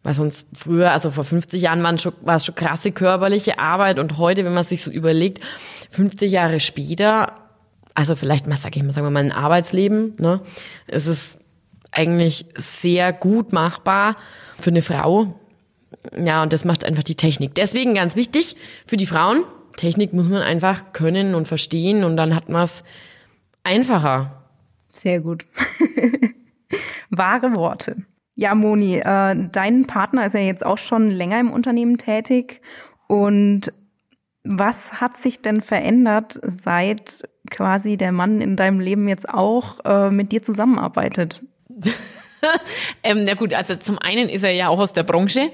[0.04, 4.00] Weil sonst früher, also vor 50 Jahren waren schon, war es schon krasse körperliche Arbeit
[4.00, 5.42] und heute, wenn man sich so überlegt,
[5.92, 7.34] 50 Jahre später,
[7.94, 10.42] also vielleicht mal, sag ich mal, sagen wir mal, ein Arbeitsleben, ne,
[10.88, 11.40] ist es
[11.92, 14.18] eigentlich sehr gut machbar
[14.60, 15.40] für eine Frau.
[16.18, 17.56] Ja, und das macht einfach die Technik.
[17.56, 19.46] Deswegen ganz wichtig für die Frauen,
[19.78, 22.84] Technik muss man einfach können und verstehen und dann hat man es
[23.64, 24.44] einfacher.
[24.90, 25.46] Sehr gut.
[27.10, 27.98] Wahre Worte.
[28.36, 32.62] Ja, Moni, äh, dein Partner ist ja jetzt auch schon länger im Unternehmen tätig.
[33.08, 33.72] Und
[34.44, 40.10] was hat sich denn verändert, seit quasi der Mann in deinem Leben jetzt auch äh,
[40.10, 41.44] mit dir zusammenarbeitet?
[43.04, 45.52] ähm, na gut, also zum einen ist er ja auch aus der Branche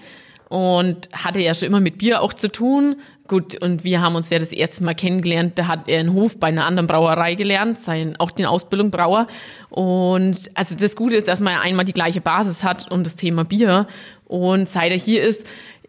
[0.50, 2.96] und hatte ja schon immer mit Bier auch zu tun,
[3.30, 5.54] Gut, und wir haben uns ja das erste Mal kennengelernt.
[5.60, 9.28] Da hat er einen Hof bei einer anderen Brauerei gelernt, sein, auch den Ausbildung Brauer.
[9.70, 13.16] Und also das Gute ist, dass man ja einmal die gleiche Basis hat und das
[13.16, 13.86] Thema Bier.
[14.26, 15.46] Und seit er hier ist,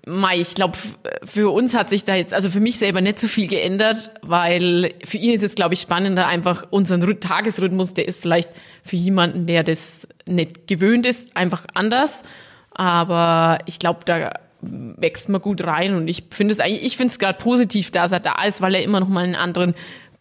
[0.06, 0.76] Mai, ich glaube,
[1.24, 4.92] für uns hat sich da jetzt, also für mich selber nicht so viel geändert, weil
[5.02, 8.50] für ihn ist es, glaube ich, spannender, einfach unseren Tagesrhythmus, der ist vielleicht
[8.84, 12.22] für jemanden, der das nicht gewöhnt ist, einfach anders.
[12.70, 14.30] Aber ich glaube, da
[14.62, 18.12] wächst man gut rein und ich finde es eigentlich, ich finde es gerade positiv, dass
[18.12, 19.74] er da ist, weil er immer noch mal einen anderen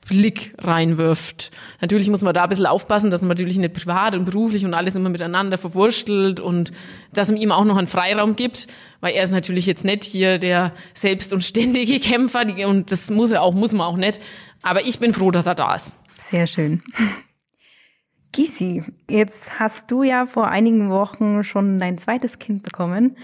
[0.08, 1.52] Blick reinwirft.
[1.82, 4.74] Natürlich muss man da ein bisschen aufpassen, dass man natürlich nicht privat und beruflich und
[4.74, 6.72] alles immer miteinander verwurstelt und
[7.14, 8.68] dass man ihm auch noch einen Freiraum gibt,
[9.02, 13.32] weil er ist natürlich jetzt nicht hier der selbst und ständige Kämpfer und das muss
[13.32, 14.20] er auch, muss man auch nicht.
[14.62, 15.94] Aber ich bin froh, dass er da ist.
[16.16, 16.82] Sehr schön.
[18.32, 23.18] Gisi, jetzt hast du ja vor einigen Wochen schon dein zweites Kind bekommen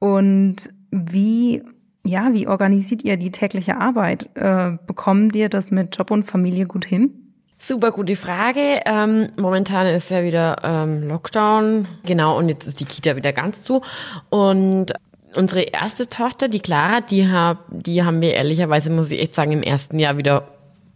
[0.00, 0.56] und
[0.90, 1.62] wie,
[2.04, 4.28] ja, wie organisiert ihr die tägliche Arbeit?
[4.34, 7.12] Äh, bekommen dir das mit Job und Familie gut hin?
[7.58, 8.80] Super gute Frage.
[8.86, 11.86] Ähm, momentan ist ja wieder ähm, Lockdown.
[12.06, 13.82] Genau, und jetzt ist die Kita wieder ganz zu.
[14.30, 14.94] Und
[15.36, 19.52] unsere erste Tochter, die Clara, die, hab, die haben wir ehrlicherweise, muss ich echt sagen,
[19.52, 20.48] im ersten Jahr wieder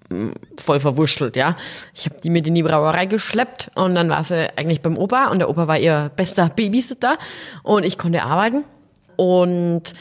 [0.08, 1.54] mm, voll verwurschtelt, ja.
[1.94, 5.28] Ich habe die mit in die Brauerei geschleppt und dann war sie eigentlich beim Opa
[5.28, 7.18] und der Opa war ihr bester Babysitter
[7.62, 8.64] und ich konnte arbeiten.
[9.16, 9.94] Und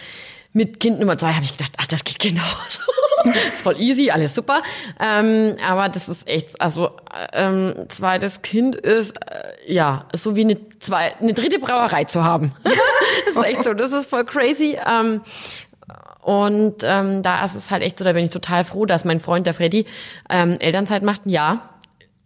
[0.54, 2.82] mit Kind Nummer zwei habe ich gedacht, ach, das geht genauso.
[3.54, 4.62] ist voll easy, alles super.
[5.00, 6.92] Ähm, aber das ist echt, also
[7.32, 12.54] ähm, zweites Kind ist äh, ja so wie eine zwei, eine dritte Brauerei zu haben.
[12.64, 14.78] das ist echt so, das ist voll crazy.
[14.86, 15.22] Ähm,
[16.22, 19.20] und ähm, da ist es halt echt so, da bin ich total froh, dass mein
[19.20, 19.86] Freund, der Freddy,
[20.30, 21.22] ähm, Elternzeit macht.
[21.26, 21.73] Ja,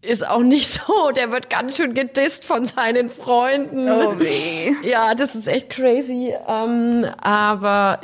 [0.02, 1.12] ist auch nicht so.
[1.12, 3.90] Der wird ganz schön gedisst von seinen Freunden.
[3.90, 4.72] Oh weh.
[4.88, 6.34] Ja, das ist echt crazy.
[6.48, 8.02] Ähm, aber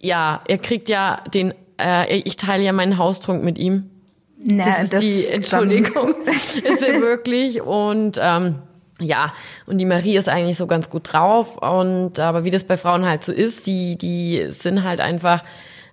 [0.00, 3.90] ja, er kriegt ja den, äh, ich teile ja meinen Haustrunk mit ihm.
[4.42, 6.14] Na, das ist das die Entschuldigung.
[6.24, 7.60] ist er wirklich.
[7.60, 8.60] Und ähm,
[8.98, 9.32] ja,
[9.66, 11.58] und die Marie ist eigentlich so ganz gut drauf.
[11.58, 15.42] Und aber wie das bei Frauen halt so ist, die, die sind halt einfach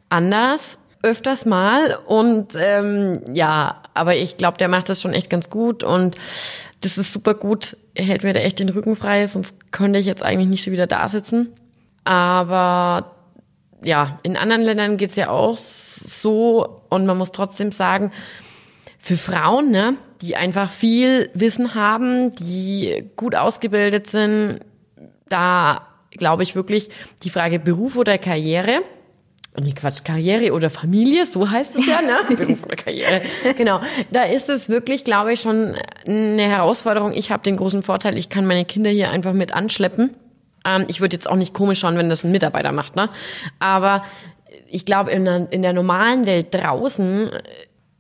[0.09, 5.49] anders öfters mal und ähm, ja, aber ich glaube, der macht das schon echt ganz
[5.49, 6.15] gut und
[6.81, 7.77] das ist super gut.
[7.93, 10.73] Er hält mir da echt den Rücken frei, sonst könnte ich jetzt eigentlich nicht schon
[10.73, 11.53] wieder da sitzen.
[12.03, 13.15] Aber
[13.83, 18.11] ja, in anderen Ländern geht's ja auch so und man muss trotzdem sagen,
[18.99, 24.59] für Frauen, ne, die einfach viel Wissen haben, die gut ausgebildet sind,
[25.29, 26.89] da glaube ich wirklich
[27.23, 28.81] die Frage Beruf oder Karriere
[29.61, 32.17] nee, Quatsch, Karriere oder Familie, so heißt es ja, ne?
[32.35, 33.21] Beruf oder Karriere.
[33.57, 33.81] Genau.
[34.11, 37.13] Da ist es wirklich, glaube ich, schon eine Herausforderung.
[37.13, 40.15] Ich habe den großen Vorteil, ich kann meine Kinder hier einfach mit anschleppen.
[40.65, 43.09] Ähm, ich würde jetzt auch nicht komisch schauen, wenn das ein Mitarbeiter macht, ne?
[43.59, 44.03] Aber
[44.69, 47.31] ich glaube, in, in der normalen Welt draußen,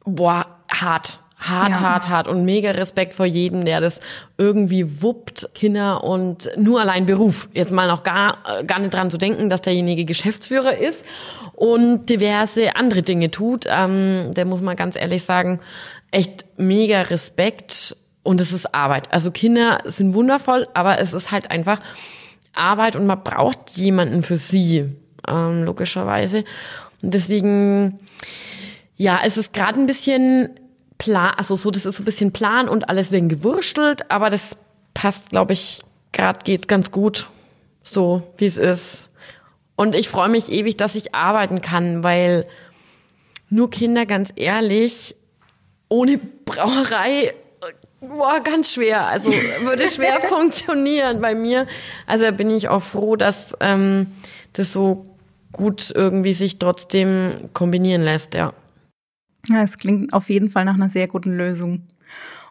[0.05, 1.81] boah, hart hart, ja.
[1.81, 3.99] hart, hart und mega Respekt vor jedem, der das
[4.37, 7.47] irgendwie wuppt, Kinder und nur allein Beruf.
[7.53, 11.05] Jetzt mal noch gar, gar nicht dran zu denken, dass derjenige Geschäftsführer ist
[11.53, 13.65] und diverse andere Dinge tut.
[13.69, 15.59] Ähm, der muss man ganz ehrlich sagen,
[16.11, 19.13] echt mega Respekt und es ist Arbeit.
[19.13, 21.79] Also Kinder sind wundervoll, aber es ist halt einfach
[22.53, 24.95] Arbeit und man braucht jemanden für sie,
[25.27, 26.43] ähm, logischerweise.
[27.01, 27.99] Und deswegen,
[28.95, 30.49] ja, es ist gerade ein bisschen
[30.97, 34.57] Plan, also so, das ist so ein bisschen Plan und alles wegen gewurstelt, aber das
[34.93, 35.81] passt, glaube ich,
[36.11, 37.27] gerade geht's ganz gut,
[37.83, 39.09] so wie es ist.
[39.75, 42.47] Und ich freue mich ewig, dass ich arbeiten kann, weil
[43.49, 45.15] nur Kinder, ganz ehrlich,
[45.87, 47.33] ohne Brauerei,
[48.01, 49.05] boah, ganz schwer.
[49.05, 51.67] Also würde schwer funktionieren bei mir.
[52.05, 54.07] Also da bin ich auch froh, dass ähm,
[54.53, 55.05] das so
[55.51, 58.53] gut irgendwie sich trotzdem kombinieren lässt, ja.
[59.49, 61.87] Ja, es klingt auf jeden Fall nach einer sehr guten Lösung.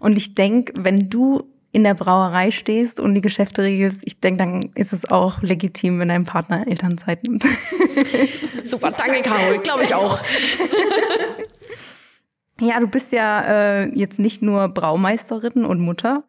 [0.00, 4.38] Und ich denke, wenn du in der Brauerei stehst und die Geschäfte regelst, ich denke,
[4.38, 7.44] dann ist es auch legitim, wenn dein Partner Elternzeit nimmt.
[8.64, 10.20] Super, danke, Carol, glaube ich auch.
[12.58, 16.24] Ja, du bist ja äh, jetzt nicht nur Braumeisterin und Mutter,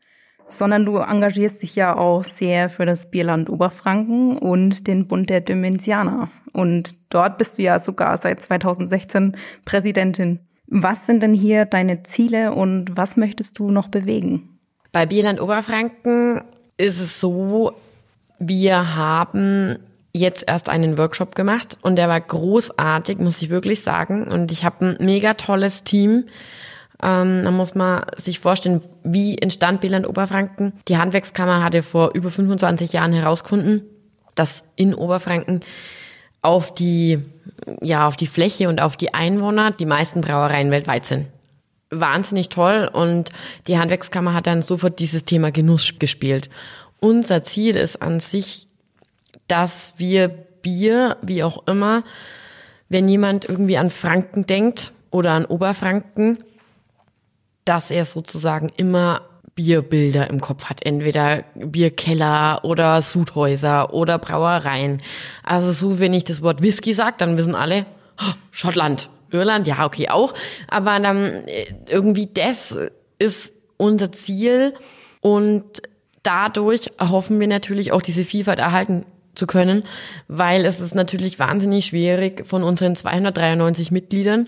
[0.49, 5.39] sondern du engagierst dich ja auch sehr für das Bierland Oberfranken und den Bund der
[5.39, 6.29] Demenzianer.
[6.51, 10.39] Und dort bist du ja sogar seit 2016 Präsidentin.
[10.67, 14.59] Was sind denn hier deine Ziele und was möchtest du noch bewegen?
[14.91, 16.43] Bei Bierland Oberfranken
[16.77, 17.73] ist es so,
[18.39, 19.79] wir haben
[20.13, 24.27] jetzt erst einen Workshop gemacht und der war großartig, muss ich wirklich sagen.
[24.27, 26.25] Und ich habe ein mega tolles Team.
[27.01, 30.73] Ähm, da muss man sich vorstellen, wie entstand Bierland Oberfranken.
[30.87, 33.83] Die Handwerkskammer hatte vor über 25 Jahren herausgefunden,
[34.35, 35.61] dass in Oberfranken
[36.47, 37.19] auf die,
[37.81, 41.27] ja, auf die Fläche und auf die Einwohner die meisten Brauereien weltweit sind.
[41.89, 43.31] Wahnsinnig toll und
[43.67, 46.49] die Handwerkskammer hat dann sofort dieses Thema Genuss gespielt.
[47.01, 48.67] Unser Ziel ist an sich,
[49.49, 52.03] dass wir Bier, wie auch immer,
[52.87, 56.39] wenn jemand irgendwie an Franken denkt oder an Oberfranken,
[57.65, 59.26] dass er sozusagen immer
[59.57, 60.85] Bierbilder im Kopf hat.
[60.85, 65.01] Entweder Bierkeller oder Sudhäuser oder Brauereien.
[65.43, 67.87] Also so, wenn ich das Wort Whisky sage, dann wissen alle,
[68.21, 70.33] oh, Schottland, Irland, ja, okay, auch.
[70.67, 71.17] Aber dann
[71.47, 72.73] äh, irgendwie das
[73.17, 74.75] ist unser Ziel
[75.21, 75.63] und
[76.21, 79.83] dadurch erhoffen wir natürlich auch diese Vielfalt erhalten zu können,
[80.27, 82.45] weil es ist natürlich wahnsinnig schwierig.
[82.45, 84.45] Von unseren 293 Mitgliedern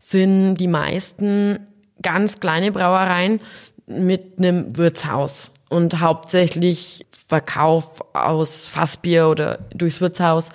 [0.00, 1.68] sind die meisten
[2.02, 3.40] ganz kleine Brauereien
[3.88, 10.48] mit einem Wirtshaus und hauptsächlich Verkauf aus Fassbier oder durchs Wirtshaus,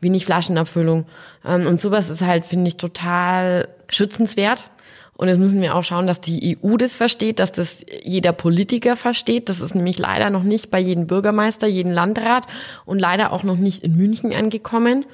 [0.00, 1.06] wenig Flaschenabfüllung.
[1.44, 4.68] Ähm, und sowas ist halt, finde ich, total schützenswert.
[5.14, 8.96] Und jetzt müssen wir auch schauen, dass die EU das versteht, dass das jeder Politiker
[8.96, 9.50] versteht.
[9.50, 12.46] Das ist nämlich leider noch nicht bei jedem Bürgermeister, jedem Landrat
[12.86, 15.04] und leider auch noch nicht in München angekommen.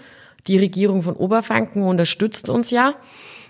[0.46, 2.94] Die Regierung von Oberfranken unterstützt uns ja.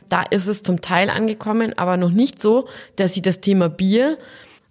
[0.08, 4.18] Da ist es zum Teil angekommen, aber noch nicht so, dass sie das Thema Bier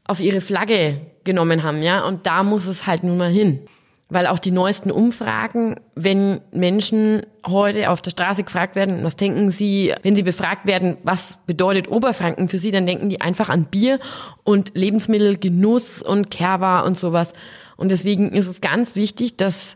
[0.07, 2.05] auf ihre Flagge genommen haben, ja.
[2.05, 3.61] Und da muss es halt nun mal hin.
[4.07, 9.49] Weil auch die neuesten Umfragen, wenn Menschen heute auf der Straße gefragt werden, was denken
[9.49, 13.65] sie, wenn sie befragt werden, was bedeutet Oberfranken für sie, dann denken die einfach an
[13.65, 13.99] Bier
[14.43, 17.33] und Lebensmittel, Genuss und Kerwa und sowas.
[17.77, 19.75] Und deswegen ist es ganz wichtig, dass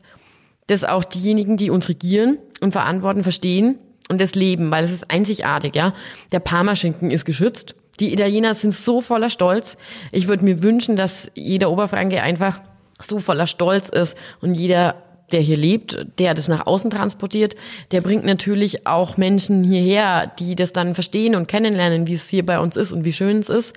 [0.67, 5.09] das auch diejenigen, die uns regieren und verantworten, verstehen, und das Leben, weil es ist
[5.09, 5.93] einzigartig, ja.
[6.31, 7.75] Der Parmaschinken ist geschützt.
[7.99, 9.77] Die Italiener sind so voller Stolz.
[10.11, 12.61] Ich würde mir wünschen, dass jeder Oberfranke einfach
[13.01, 14.95] so voller Stolz ist und jeder,
[15.31, 17.55] der hier lebt, der das nach außen transportiert,
[17.91, 22.45] der bringt natürlich auch Menschen hierher, die das dann verstehen und kennenlernen, wie es hier
[22.45, 23.73] bei uns ist und wie schön es ist.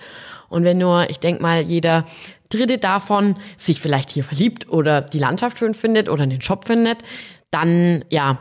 [0.49, 2.05] Und wenn nur, ich denke mal, jeder
[2.49, 6.99] Dritte davon sich vielleicht hier verliebt oder die Landschaft schön findet oder den Shop findet,
[7.51, 8.39] dann ja,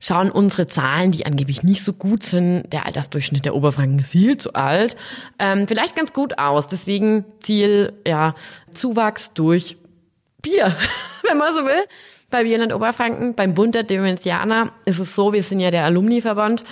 [0.00, 4.38] schauen unsere Zahlen, die angeblich nicht so gut sind, der Altersdurchschnitt der Oberfranken ist viel
[4.38, 4.96] zu alt,
[5.38, 6.66] ähm, vielleicht ganz gut aus.
[6.66, 8.34] Deswegen Ziel, ja,
[8.72, 9.76] Zuwachs durch
[10.42, 10.74] Bier,
[11.28, 11.84] wenn man so will.
[12.30, 16.62] Bei Bierland Oberfranken, beim Bund der Dömensianer ist es so, wir sind ja der Alumni-Verband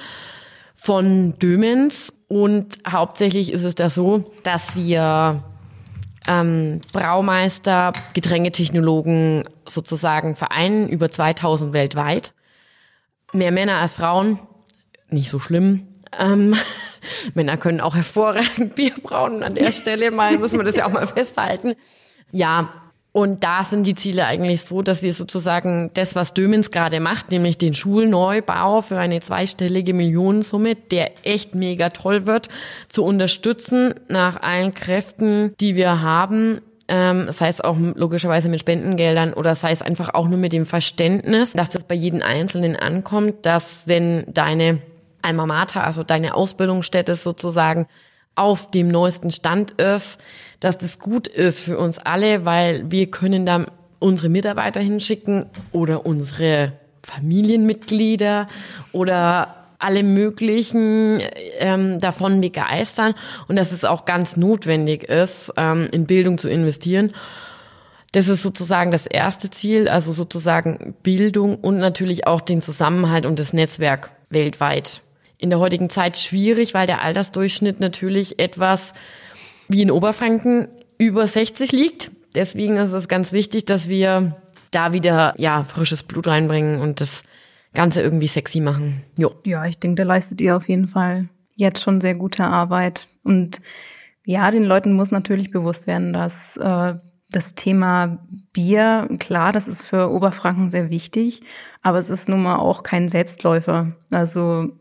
[0.77, 5.43] von Dömens und hauptsächlich ist es da so, dass wir
[6.29, 12.33] ähm, Braumeister, Getränketechnologen sozusagen vereinen, über 2000 weltweit.
[13.33, 14.39] Mehr Männer als Frauen,
[15.11, 15.87] nicht so schlimm.
[16.19, 16.57] Ähm,
[17.35, 20.93] Männer können auch hervorragend Bier brauen an der Stelle, mal muss man das ja auch
[20.93, 21.75] mal festhalten.
[22.31, 22.73] Ja,
[23.13, 27.31] und da sind die Ziele eigentlich so, dass wir sozusagen das, was Dömens gerade macht,
[27.31, 32.49] nämlich den Schulneubau für eine zweistellige Millionensumme, der echt mega toll wird,
[32.89, 39.35] zu unterstützen nach allen Kräften, die wir haben ähm, sei es auch logischerweise mit Spendengeldern
[39.35, 43.45] oder sei es einfach auch nur mit dem Verständnis, dass das bei jedem Einzelnen ankommt,
[43.47, 44.81] dass wenn deine
[45.21, 47.87] Alma Mater, also deine Ausbildungsstätte sozusagen
[48.35, 50.19] auf dem neuesten Stand ist,
[50.61, 53.67] dass das gut ist für uns alle, weil wir können dann
[53.99, 56.73] unsere Mitarbeiter hinschicken oder unsere
[57.03, 58.47] Familienmitglieder
[58.93, 61.21] oder alle möglichen
[61.59, 63.15] ähm, davon begeistern
[63.47, 67.13] und dass es auch ganz notwendig ist, ähm, in Bildung zu investieren.
[68.13, 73.39] Das ist sozusagen das erste Ziel, also sozusagen Bildung und natürlich auch den Zusammenhalt und
[73.39, 75.03] das Netzwerk weltweit.
[75.37, 78.95] In der heutigen Zeit schwierig, weil der Altersdurchschnitt natürlich etwas
[79.69, 82.11] wie in Oberfranken über 60 liegt.
[82.35, 84.37] Deswegen ist es ganz wichtig, dass wir
[84.71, 87.23] da wieder ja frisches Blut reinbringen und das
[87.79, 89.05] Ganze irgendwie sexy machen.
[89.17, 89.31] Jo.
[89.47, 93.07] Ja, ich denke, da leistet ihr auf jeden Fall jetzt schon sehr gute Arbeit.
[93.23, 93.61] Und
[94.25, 96.95] ja, den Leuten muss natürlich bewusst werden, dass äh,
[97.31, 98.19] das Thema
[98.53, 101.43] Bier, klar, das ist für Oberfranken sehr wichtig,
[101.81, 103.93] aber es ist nun mal auch kein Selbstläufer.
[104.11, 104.73] Also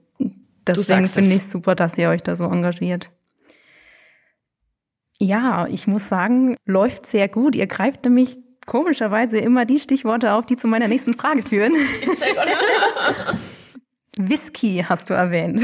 [0.65, 3.11] deswegen finde ich super, dass ihr euch da so engagiert.
[5.19, 7.55] Ja, ich muss sagen, läuft sehr gut.
[7.55, 11.73] Ihr greift nämlich komischerweise immer die Stichworte auf, die zu meiner nächsten Frage führen.
[14.19, 15.63] Whisky hast du erwähnt.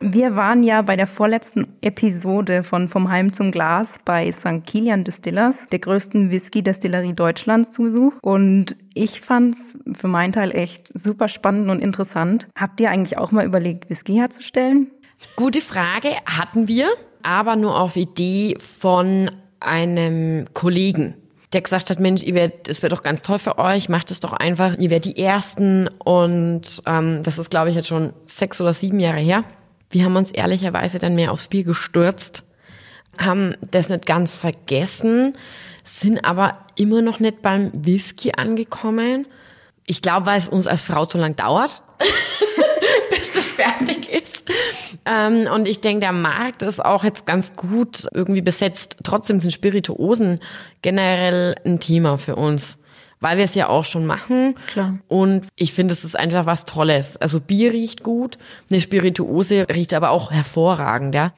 [0.00, 4.66] Wir waren ja bei der vorletzten Episode von Vom Heim zum Glas bei St.
[4.66, 8.12] Kilian Distillers, der größten Whisky-Destillerie Deutschlands, zu Besuch.
[8.20, 12.48] Und ich fand's für meinen Teil echt super spannend und interessant.
[12.54, 14.90] Habt ihr eigentlich auch mal überlegt, Whisky herzustellen?
[15.36, 16.88] Gute Frage, hatten wir,
[17.22, 21.14] aber nur auf Idee von einem Kollegen
[21.54, 24.20] der gesagt hat, Mensch, ihr werdet, es wird doch ganz toll für euch, macht es
[24.20, 25.88] doch einfach, ihr werdet die Ersten.
[26.04, 29.44] Und ähm, das ist, glaube ich, jetzt schon sechs oder sieben Jahre her.
[29.90, 32.42] Wir haben uns ehrlicherweise dann mehr aufs Bier gestürzt,
[33.18, 35.34] haben das nicht ganz vergessen,
[35.84, 39.26] sind aber immer noch nicht beim Whisky angekommen.
[39.86, 41.82] Ich glaube, weil es uns als Frau zu lang dauert,
[43.54, 44.44] fertig ist.
[45.04, 48.96] Ähm, und ich denke, der Markt ist auch jetzt ganz gut irgendwie besetzt.
[49.04, 50.40] Trotzdem sind Spirituosen
[50.82, 52.78] generell ein Thema für uns
[53.20, 54.54] weil wir es ja auch schon machen.
[54.66, 54.98] Klar.
[55.08, 57.16] Und ich finde, es ist einfach was Tolles.
[57.16, 58.36] Also Bier riecht gut,
[58.68, 61.32] eine Spirituose riecht aber auch hervorragend, ja.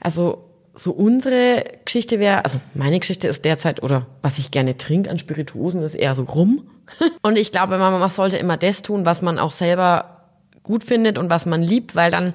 [0.00, 5.08] Also so unsere Geschichte wäre, also meine Geschichte ist derzeit, oder was ich gerne trinke
[5.08, 6.68] an Spirituosen, ist eher so rum.
[7.22, 10.19] Und ich glaube, man, man sollte immer das tun, was man auch selber
[10.62, 12.34] gut findet und was man liebt, weil dann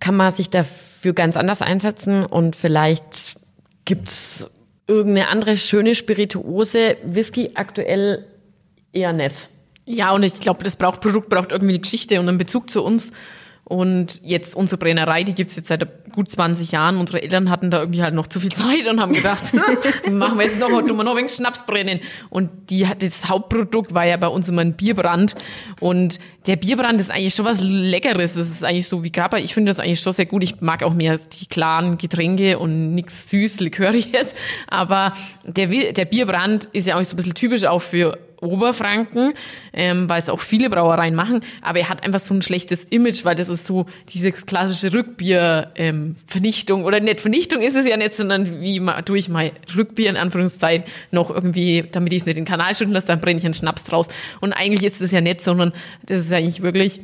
[0.00, 3.36] kann man sich dafür ganz anders einsetzen und vielleicht
[3.84, 4.48] gibt's
[4.86, 6.96] irgendeine andere schöne Spirituose.
[7.04, 8.26] Whisky aktuell
[8.92, 9.48] eher nett.
[9.84, 12.82] Ja, und ich glaube, das braucht Produkt, braucht irgendwie eine Geschichte und einen Bezug zu
[12.82, 13.12] uns.
[13.64, 15.86] Und jetzt unsere Brennerei, die gibt's jetzt seit
[16.18, 16.96] gut 20 Jahren.
[16.96, 19.54] Unsere Eltern hatten da irgendwie halt noch zu viel Zeit und haben gedacht,
[20.10, 22.00] machen wir jetzt noch, tun wir noch wenig Schnaps brennen.
[22.28, 25.36] Und die, das Hauptprodukt war ja bei uns immer ein Bierbrand.
[25.78, 28.34] Und der Bierbrand ist eigentlich schon was Leckeres.
[28.34, 29.36] Das ist eigentlich so wie Grappa.
[29.36, 30.42] Ich finde das eigentlich schon sehr gut.
[30.42, 34.34] Ich mag auch mehr die klaren Getränke und nichts süß, liköriges.
[34.66, 35.12] Aber
[35.44, 39.32] der, der Bierbrand ist ja auch so ein bisschen typisch auch für Oberfranken,
[39.72, 43.24] ähm, weil es auch viele Brauereien machen, aber er hat einfach so ein schlechtes Image,
[43.24, 48.14] weil das ist so diese klassische Rückbier-Vernichtung ähm, oder nicht Vernichtung ist es ja nicht,
[48.14, 52.44] sondern wie mal durch mal Rückbier in Anführungszeichen noch irgendwie, damit ich es nicht in
[52.44, 54.08] den Kanal schütten lasse, dann brenne ich einen Schnaps draus.
[54.40, 55.72] Und eigentlich ist das ja nicht, sondern
[56.06, 57.00] das ist eigentlich wirklich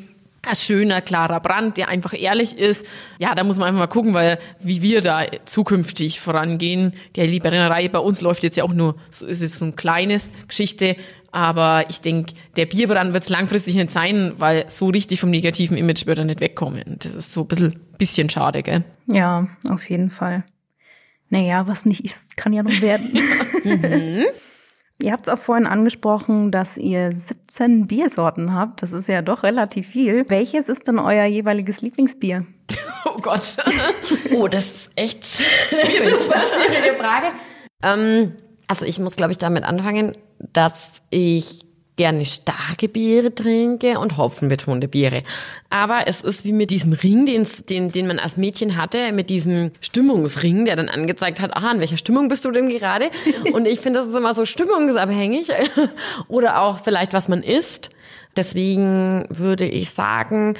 [0.46, 2.86] ein schöner, klarer Brand, der einfach ehrlich ist.
[3.18, 6.94] Ja, da muss man einfach mal gucken, weil wie wir da zukünftig vorangehen.
[7.16, 10.30] Der Libererei bei uns läuft jetzt ja auch nur, so ist es so ein kleines
[10.48, 10.96] Geschichte,
[11.34, 15.76] aber ich denke, der Bierbrand wird es langfristig nicht sein, weil so richtig vom negativen
[15.76, 16.96] Image wird er nicht wegkommen.
[17.00, 18.84] Das ist so ein bisschen, bisschen schade, gell?
[19.06, 20.44] Ja, auf jeden Fall.
[21.30, 23.10] Naja, was nicht ist, kann ja noch werden.
[23.64, 24.26] mhm.
[25.02, 28.82] Ihr habt es auch vorhin angesprochen, dass ihr 17 Biersorten habt.
[28.82, 30.24] Das ist ja doch relativ viel.
[30.28, 32.46] Welches ist denn euer jeweiliges Lieblingsbier?
[33.06, 33.58] Oh Gott.
[34.32, 35.24] oh, das ist echt
[35.68, 36.16] schwierig.
[36.16, 37.26] schwierige Frage.
[37.82, 38.32] Ähm,
[38.66, 40.12] also ich muss, glaube ich, damit anfangen,
[40.52, 41.60] dass ich
[41.96, 45.22] gerne starke Biere trinke und hopfenbetonte Biere.
[45.70, 49.30] Aber es ist wie mit diesem Ring, den, den, den man als Mädchen hatte, mit
[49.30, 53.10] diesem Stimmungsring, der dann angezeigt hat, aha, in welcher Stimmung bist du denn gerade?
[53.52, 55.50] Und ich finde, das ist immer so stimmungsabhängig.
[56.28, 57.90] Oder auch vielleicht, was man isst.
[58.36, 60.56] Deswegen würde ich sagen,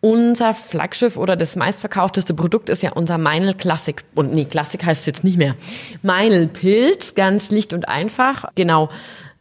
[0.00, 4.02] unser Flaggschiff oder das meistverkaufteste Produkt ist ja unser Meinl Classic.
[4.14, 5.56] Und nee, Classic heißt es jetzt nicht mehr.
[6.02, 8.46] Meinl Pilz, ganz licht und einfach.
[8.54, 8.88] Genau,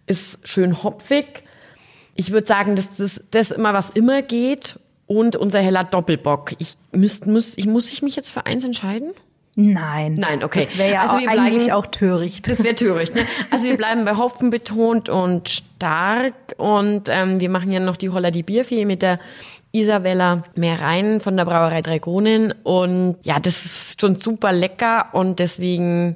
[0.05, 1.43] ist schön hopfig.
[2.16, 4.80] Ich würde sagen, dass das, das immer was immer geht.
[5.07, 6.51] Und unser heller Doppelbock.
[6.60, 9.12] Ich müsst, muss, ich, muss ich mich jetzt für eins entscheiden?
[9.55, 10.14] Nein.
[10.14, 10.60] Nein, okay.
[10.60, 12.47] Das wäre ja also auch eigentlich bleiben, auch töricht.
[12.47, 13.16] Das wäre töricht.
[13.16, 13.26] Ne?
[13.51, 18.10] Also wir bleiben bei Hopfen betont und stark und ähm, wir machen ja noch die
[18.10, 19.20] Holla die Bierfee mit der
[19.72, 22.53] Isabella Meerein von der Brauerei Dragonen.
[22.63, 26.15] Und ja, das ist schon super lecker und deswegen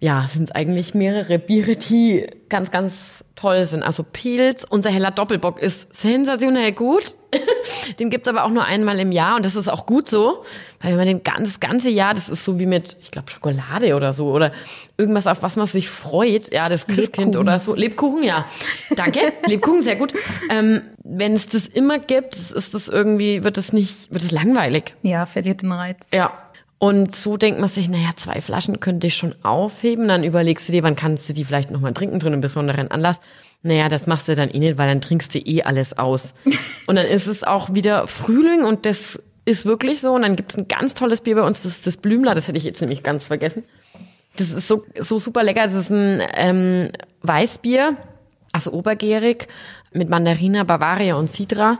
[0.00, 3.82] ja, sind eigentlich mehrere Biere, die ganz, ganz toll sind.
[3.82, 7.16] Also Pilz, unser heller Doppelbock ist sensationell gut.
[7.98, 10.44] den gibt's aber auch nur einmal im Jahr und das ist auch gut so,
[10.80, 13.30] weil wenn man den ganz, das ganze Jahr, das ist so wie mit, ich glaube,
[13.30, 14.52] Schokolade oder so oder
[14.98, 16.52] irgendwas, auf was man sich freut.
[16.52, 17.40] Ja, das Christkind Lebkuchen.
[17.40, 17.74] oder so.
[17.74, 18.46] Lebkuchen, ja.
[18.94, 19.32] Danke.
[19.46, 20.12] Lebkuchen, sehr gut.
[20.50, 24.94] Ähm, wenn es das immer gibt, ist das irgendwie, wird es nicht, wird es langweilig.
[25.02, 26.10] Ja, verliert den Reiz.
[26.12, 26.32] Ja,
[26.84, 30.06] und so denkt man sich, naja, zwei Flaschen könnte ich schon aufheben.
[30.06, 33.20] Dann überlegst du dir, wann kannst du die vielleicht nochmal trinken zu einem besonderen Anlass.
[33.62, 36.34] Naja, das machst du dann eh nicht, weil dann trinkst du eh alles aus.
[36.86, 40.12] Und dann ist es auch wieder Frühling und das ist wirklich so.
[40.12, 42.58] Und dann gibt's ein ganz tolles Bier bei uns, das ist das Blümler, das hätte
[42.58, 43.64] ich jetzt nämlich ganz vergessen.
[44.36, 45.64] Das ist so, so super lecker.
[45.64, 46.90] Das ist ein ähm,
[47.22, 47.96] Weißbier,
[48.52, 49.48] also obergärig,
[49.94, 51.78] mit Mandarina, Bavaria und Cidra.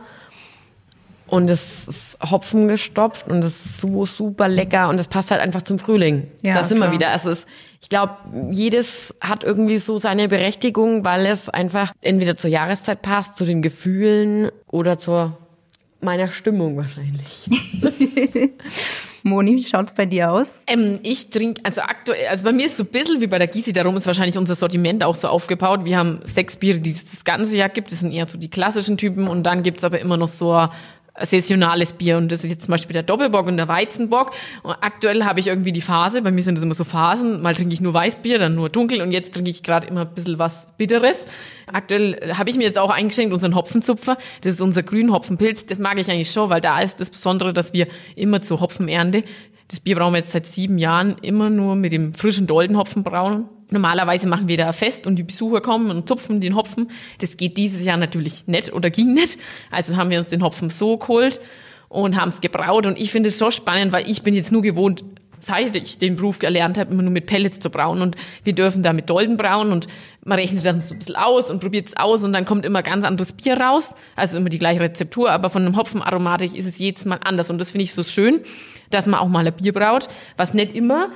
[1.27, 5.41] Und es ist Hopfen gestopft und es ist so super lecker und es passt halt
[5.41, 6.27] einfach zum Frühling.
[6.43, 7.09] Ja, das immer wieder.
[7.09, 7.47] Also es,
[7.81, 8.13] ich glaube,
[8.51, 13.63] jedes hat irgendwie so seine Berechtigung, weil es einfach entweder zur Jahreszeit passt, zu den
[13.63, 15.37] Gefühlen oder zur
[15.99, 17.49] meiner Stimmung wahrscheinlich.
[19.23, 20.61] Moni, wie schaut's bei dir aus?
[20.67, 23.47] Ähm, ich trinke, also aktuell, also bei mir ist so ein bisschen wie bei der
[23.47, 25.83] Gysi, darum ist wahrscheinlich unser Sortiment auch so aufgebaut.
[25.83, 27.91] Wir haben sechs Biere, die es das ganze Jahr gibt.
[27.91, 30.67] Das sind eher so die klassischen Typen und dann gibt's aber immer noch so
[31.21, 34.31] saisonales Bier und das ist jetzt zum Beispiel der Doppelbock und der Weizenbock.
[34.63, 37.55] Und aktuell habe ich irgendwie die Phase, bei mir sind das immer so Phasen, mal
[37.55, 40.39] trinke ich nur Weißbier, dann nur dunkel und jetzt trinke ich gerade immer ein bisschen
[40.39, 41.25] was Bitteres.
[41.71, 45.97] Aktuell habe ich mir jetzt auch eingeschenkt unseren Hopfenzupfer, das ist unser Grünhopfenpilz, das mag
[45.99, 49.23] ich eigentlich schon, weil da ist das Besondere, dass wir immer zur Hopfenernte
[49.67, 53.45] das Bier brauchen wir jetzt seit sieben Jahren immer nur mit dem frischen Doldenhopfen brauen.
[53.71, 56.91] Normalerweise machen wir da fest und die Besucher kommen und zupfen den Hopfen.
[57.19, 59.39] Das geht dieses Jahr natürlich nicht oder ging nicht.
[59.71, 61.41] Also haben wir uns den Hopfen so geholt
[61.89, 62.85] und haben es gebraut.
[62.85, 65.03] Und ich finde es so spannend, weil ich bin jetzt nur gewohnt,
[65.39, 68.01] seit ich den Beruf gelernt habe, immer nur mit Pellets zu brauen.
[68.01, 69.87] Und wir dürfen da mit Dolden brauen und
[70.23, 72.83] man rechnet dann so ein bisschen aus und probiert es aus und dann kommt immer
[72.83, 73.95] ganz anderes Bier raus.
[74.15, 77.49] Also immer die gleiche Rezeptur, aber von einem Hopfenaromatik ist es jedes Mal anders.
[77.49, 78.41] Und das finde ich so schön,
[78.89, 80.07] dass man auch mal ein Bier braut,
[80.37, 81.09] was nicht immer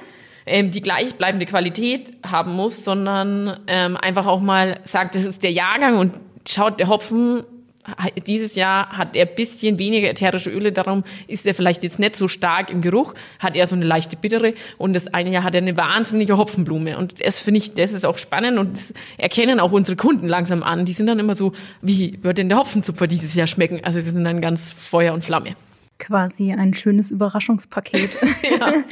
[0.45, 5.51] ähm, die gleichbleibende Qualität haben muss, sondern ähm, einfach auch mal sagt, das ist der
[5.51, 6.13] Jahrgang und
[6.47, 7.43] schaut, der Hopfen
[8.27, 12.27] dieses Jahr hat er bisschen weniger ätherische Öle, darum ist er vielleicht jetzt nicht so
[12.27, 15.61] stark im Geruch, hat er so eine leichte bittere und das eine Jahr hat er
[15.61, 19.71] eine wahnsinnige Hopfenblume und das finde ich, das ist auch spannend und das erkennen auch
[19.71, 20.85] unsere Kunden langsam an.
[20.85, 23.81] Die sind dann immer so, wie wird denn der Hopfenzupfer dieses Jahr schmecken?
[23.83, 25.55] Also sie sind dann ganz Feuer und Flamme.
[25.99, 28.17] Quasi ein schönes Überraschungspaket.
[28.59, 28.73] ja.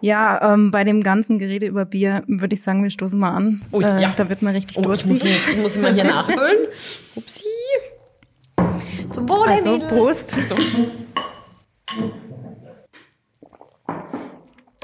[0.00, 3.62] Ja, ähm, bei dem ganzen Gerede über Bier würde ich sagen, wir stoßen mal an.
[3.72, 4.12] Oh, äh, ja.
[4.14, 5.24] Da wird man richtig oh, durstig.
[5.24, 6.66] Ich muss, ich muss mal hier nachfüllen.
[7.14, 7.44] Upsi.
[9.10, 10.30] Zum Wohle, also, Prost.
[10.30, 10.54] So.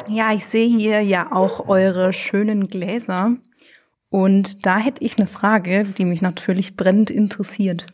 [0.08, 3.36] Ja, ich sehe hier ja auch eure schönen Gläser.
[4.08, 7.84] Und da hätte ich eine Frage, die mich natürlich brennend interessiert.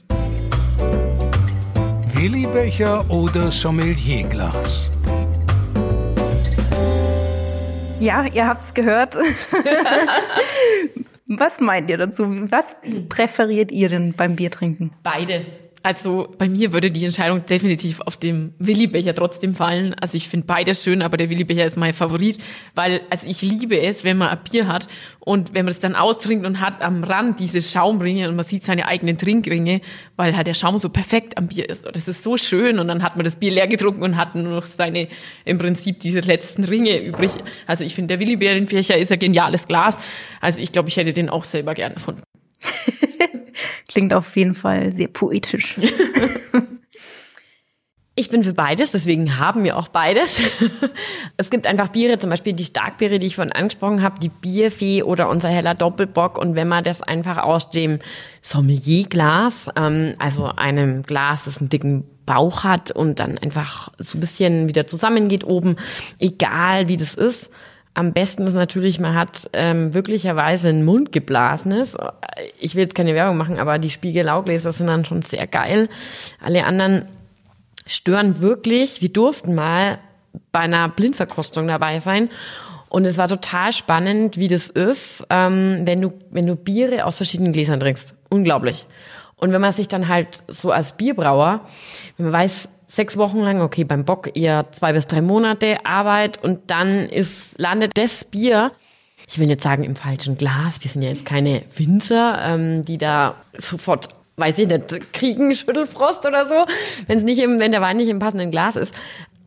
[2.19, 4.91] Willibecher oder Sommelierglas?
[8.01, 9.17] Ja, ihr habt's gehört.
[11.27, 12.25] Was meint ihr dazu?
[12.51, 12.75] Was
[13.11, 14.93] präferiert ihr denn beim Biertrinken?
[15.03, 15.45] Beides.
[15.87, 19.95] Also bei mir würde die Entscheidung definitiv auf dem Willi-Becher trotzdem fallen.
[19.95, 22.39] Also ich finde beides schön, aber der Willi-Becher ist mein Favorit,
[22.75, 24.89] weil also ich liebe es, wenn man ein Bier hat
[25.21, 28.65] und wenn man es dann austrinkt und hat am Rand diese Schaumringe und man sieht
[28.65, 29.81] seine eigenen Trinkringe,
[30.17, 31.87] weil halt der Schaum so perfekt am Bier ist.
[31.87, 34.35] Und das ist so schön und dann hat man das Bier leer getrunken und hat
[34.35, 35.07] nur noch seine,
[35.45, 37.31] im Prinzip diese letzten Ringe übrig.
[37.69, 39.99] Also ich finde, der Willi-Becher ist ein geniales Glas.
[40.41, 42.26] Also ich glaube, ich hätte den auch selber gerne erfunden.
[43.89, 45.77] Klingt auf jeden Fall sehr poetisch.
[48.19, 50.41] Ich bin für beides, deswegen haben wir auch beides.
[51.37, 55.03] Es gibt einfach Biere, zum Beispiel die Starkbiere, die ich vorhin angesprochen habe, die Bierfee
[55.03, 56.39] oder unser heller Doppelbock.
[56.39, 57.99] Und wenn man das einfach aus dem
[58.41, 64.21] Sommelierglas, ähm, also einem Glas, das einen dicken Bauch hat und dann einfach so ein
[64.21, 65.77] bisschen wieder zusammengeht oben,
[66.19, 67.51] egal wie das ist,
[67.97, 71.97] am besten ist natürlich, man hat ähm, wirklicherweise ein mundgeblasenes.
[72.61, 75.89] Ich will jetzt keine Werbung machen, aber die Spiegelaugläser sind dann schon sehr geil.
[76.39, 77.07] Alle anderen
[77.87, 79.01] stören wirklich.
[79.01, 79.99] Wir durften mal
[80.53, 82.29] bei einer Blindverkostung dabei sein.
[82.91, 87.17] Und es war total spannend, wie das ist, ähm, wenn du, wenn du Biere aus
[87.17, 88.15] verschiedenen Gläsern trinkst.
[88.29, 88.87] Unglaublich.
[89.37, 91.63] Und wenn man sich dann halt so als Bierbrauer,
[92.19, 96.43] wenn man weiß, sechs Wochen lang, okay, beim Bock eher zwei bis drei Monate Arbeit
[96.43, 98.73] und dann ist, landet das Bier,
[99.29, 102.97] ich will jetzt sagen im falschen Glas, wir sind ja jetzt keine Winzer, ähm, die
[102.97, 106.67] da sofort, weiß ich nicht, kriegen Schüttelfrost oder so,
[107.07, 108.95] wenn es nicht im, wenn der Wein nicht im passenden Glas ist.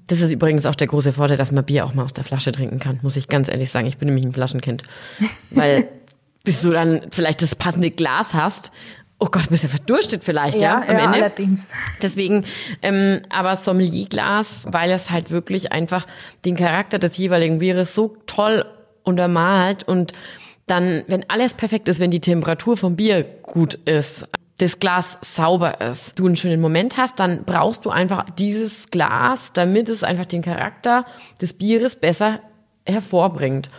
[0.08, 2.52] Das ist übrigens auch der große Vorteil, dass man Bier auch mal aus der Flasche
[2.52, 3.88] trinken kann, muss ich ganz ehrlich sagen.
[3.88, 4.84] Ich bin nämlich ein Flaschenkind.
[5.52, 5.88] Weil
[6.44, 8.72] bis du dann vielleicht das passende Glas hast,
[9.20, 11.18] Oh Gott, bist ja verdurstet vielleicht, ja, ja am ja, Ende.
[11.18, 11.72] allerdings.
[12.02, 12.46] Deswegen,
[12.82, 16.08] ähm, aber Sommelierglas, weil es halt wirklich einfach
[16.46, 18.66] den Charakter des jeweiligen Bieres so toll
[19.04, 20.14] untermalt und
[20.68, 24.28] dann, wenn alles perfekt ist, wenn die Temperatur vom Bier gut ist,
[24.60, 29.52] das Glas sauber ist, du einen schönen Moment hast, dann brauchst du einfach dieses Glas,
[29.54, 31.06] damit es einfach den Charakter
[31.42, 32.40] des Bieres besser
[32.86, 33.70] hervorbringt.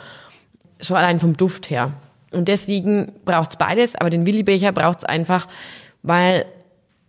[0.80, 1.92] Schon allein vom Duft her.
[2.32, 5.48] Und deswegen braucht's beides, aber den Willibecher braucht's einfach,
[6.02, 6.46] weil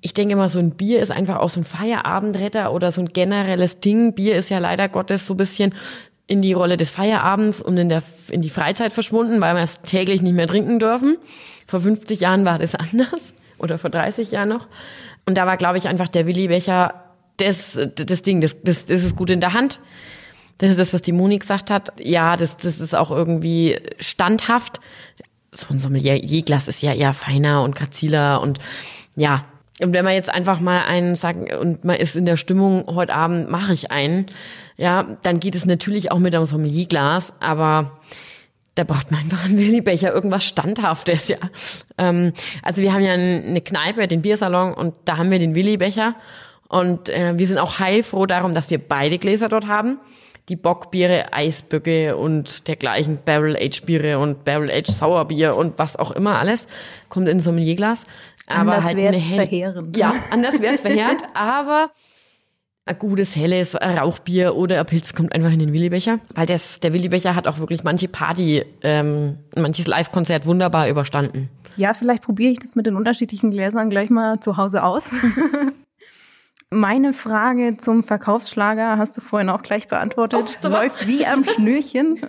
[0.01, 3.09] ich denke mal, so ein Bier ist einfach auch so ein Feierabendretter oder so ein
[3.09, 4.13] generelles Ding.
[4.15, 5.75] Bier ist ja leider Gottes so ein bisschen
[6.25, 9.81] in die Rolle des Feierabends und in, der, in die Freizeit verschwunden, weil wir es
[9.81, 11.17] täglich nicht mehr trinken dürfen.
[11.67, 14.67] Vor 50 Jahren war das anders oder vor 30 Jahren noch.
[15.27, 16.95] Und da war, glaube ich, einfach der Willi-Becher
[17.37, 19.79] das, das Ding, das, das, das ist gut in der Hand.
[20.57, 21.91] Das ist das, was die Moni gesagt hat.
[21.99, 24.79] Ja, das, das ist auch irgendwie standhaft.
[25.53, 28.59] So ein Sommelier-Glas ist ja eher feiner und graziler und
[29.15, 29.45] ja.
[29.81, 33.13] Und wenn man jetzt einfach mal einen sagt und man ist in der Stimmung, heute
[33.13, 34.27] Abend mache ich einen,
[34.77, 37.99] ja, dann geht es natürlich auch mit einem Sommelierglas, aber
[38.75, 41.37] da braucht man einfach einen Willibecher, irgendwas Standhaftes, ja.
[41.97, 46.15] Ähm, also wir haben ja eine Kneipe, den Biersalon und da haben wir den Willibecher
[46.71, 49.99] Und äh, wir sind auch heilfroh darum, dass wir beide Gläser dort haben.
[50.51, 56.67] Die Bockbiere, Eisböcke und dergleichen Barrel-Aged-Biere und Barrel-Aged-Sauerbier und was auch immer alles
[57.07, 58.03] kommt in so ein Sommelierglas.
[58.47, 59.95] Aber anders halt wäre es verheerend.
[59.95, 61.91] Ja, anders wäre es verheerend, aber
[62.83, 66.19] ein gutes, helles Rauchbier oder ein Pilz kommt einfach in den Willibecher.
[66.35, 71.49] Weil das, der Willibecher hat auch wirklich manche Party, ähm, manches Live-Konzert wunderbar überstanden.
[71.77, 75.11] Ja, vielleicht probiere ich das mit den unterschiedlichen Gläsern gleich mal zu Hause aus.
[76.73, 80.59] Meine Frage zum Verkaufsschlager hast du vorhin auch gleich beantwortet.
[80.63, 82.21] Oh, Läuft wie am Schnürchen.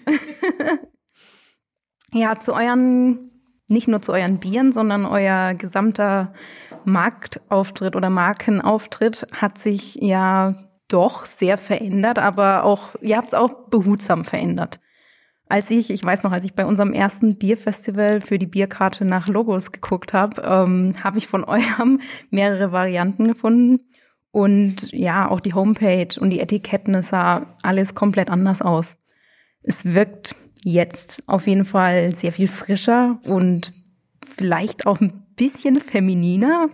[2.12, 3.30] ja, zu euren,
[3.68, 6.32] nicht nur zu euren Bieren, sondern euer gesamter
[6.84, 10.54] Marktauftritt oder Markenauftritt hat sich ja
[10.88, 14.80] doch sehr verändert, aber auch, ihr habt es auch behutsam verändert.
[15.48, 19.28] Als ich, ich weiß noch, als ich bei unserem ersten Bierfestival für die Bierkarte nach
[19.28, 23.78] Logos geguckt habe, ähm, habe ich von eurem mehrere Varianten gefunden.
[24.32, 28.96] Und ja, auch die Homepage und die Etiketten, es sah alles komplett anders aus.
[29.62, 33.72] Es wirkt jetzt auf jeden Fall sehr viel frischer und
[34.26, 36.70] vielleicht auch ein bisschen femininer.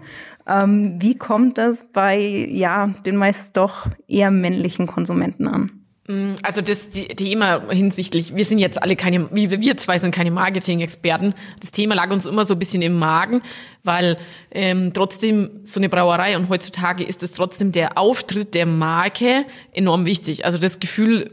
[0.47, 5.78] Ähm, wie kommt das bei ja den meist doch eher männlichen Konsumenten an?
[6.09, 11.35] Mm, also das Thema hinsichtlich, wir sind jetzt alle keine, wir zwei sind keine Marketing-Experten.
[11.61, 13.43] Das Thema lag uns immer so ein bisschen im Magen,
[13.85, 14.17] weil
[14.51, 20.07] ähm, trotzdem so eine Brauerei und heutzutage ist es trotzdem der Auftritt der Marke enorm
[20.07, 20.47] wichtig.
[20.47, 21.31] Also das Gefühl,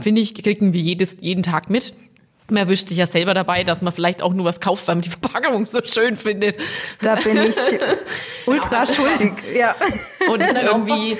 [0.00, 1.94] finde ich, kriegen wir jedes, jeden Tag mit.
[2.50, 5.02] Man erwischt sich ja selber dabei, dass man vielleicht auch nur was kauft, weil man
[5.02, 6.58] die Verpackung so schön findet.
[7.00, 7.56] Da bin ich
[8.46, 9.74] ultra schuldig, ja.
[10.30, 11.16] Und irgendwie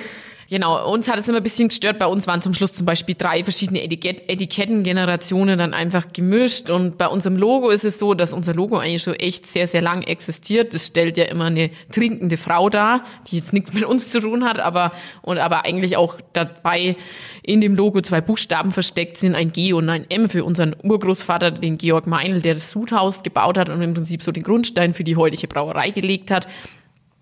[0.48, 1.98] Genau, uns hat es immer ein bisschen gestört.
[1.98, 6.70] Bei uns waren zum Schluss zum Beispiel drei verschiedene Etikett Etikettengenerationen dann einfach gemischt.
[6.70, 9.82] Und bei unserem Logo ist es so, dass unser Logo eigentlich schon echt sehr, sehr
[9.82, 10.72] lang existiert.
[10.72, 14.44] Das stellt ja immer eine trinkende Frau dar, die jetzt nichts mit uns zu tun
[14.44, 14.92] hat, aber,
[15.22, 16.94] und aber eigentlich auch dabei
[17.42, 21.50] in dem Logo zwei Buchstaben versteckt sind, ein G und ein M für unseren Urgroßvater,
[21.50, 25.04] den Georg Meinl, der das Sudhaus gebaut hat und im Prinzip so den Grundstein für
[25.04, 26.46] die heutige Brauerei gelegt hat.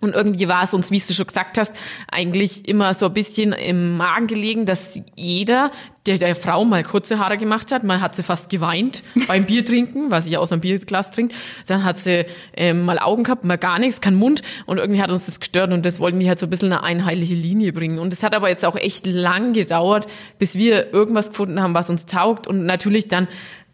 [0.01, 1.73] Und irgendwie war es uns, wie du schon gesagt hast,
[2.11, 5.73] eigentlich immer so ein bisschen im Magen gelegen, dass jeder,
[6.05, 9.65] der der Frau mal kurze Haare gemacht hat, mal hat sie fast geweint beim Bier
[9.65, 11.35] trinken, weil sie ja aus einem Bierglas trinkt.
[11.67, 14.43] Dann hat sie ähm, mal Augen gehabt, mal gar nichts, kein Mund.
[14.67, 16.83] Und irgendwie hat uns das gestört und das wollten wir halt so ein bisschen eine
[16.83, 17.99] einheitliche Linie bringen.
[17.99, 20.07] Und es hat aber jetzt auch echt lang gedauert,
[20.39, 22.47] bis wir irgendwas gefunden haben, was uns taugt.
[22.47, 23.27] Und natürlich dann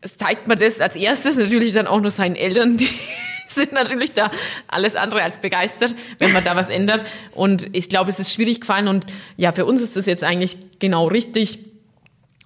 [0.03, 2.89] zeigt man das als erstes natürlich dann auch nur seinen Eltern, die
[3.55, 4.31] sind natürlich da
[4.69, 7.05] alles andere als begeistert, wenn man da was ändert.
[7.33, 10.59] Und ich glaube, es ist schwierig gefallen und ja, für uns ist das jetzt eigentlich
[10.79, 11.61] genau richtig.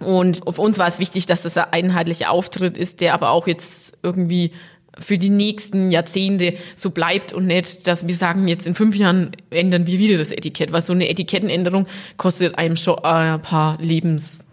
[0.00, 3.46] Und auf uns war es wichtig, dass das ein einheitlicher Auftritt ist, der aber auch
[3.46, 4.52] jetzt irgendwie
[4.98, 9.32] für die nächsten Jahrzehnte so bleibt und nicht, dass wir sagen, jetzt in fünf Jahren
[9.50, 11.86] ändern wir wieder das Etikett, weil so eine Etikettenänderung
[12.16, 14.43] kostet einem schon ein paar Lebens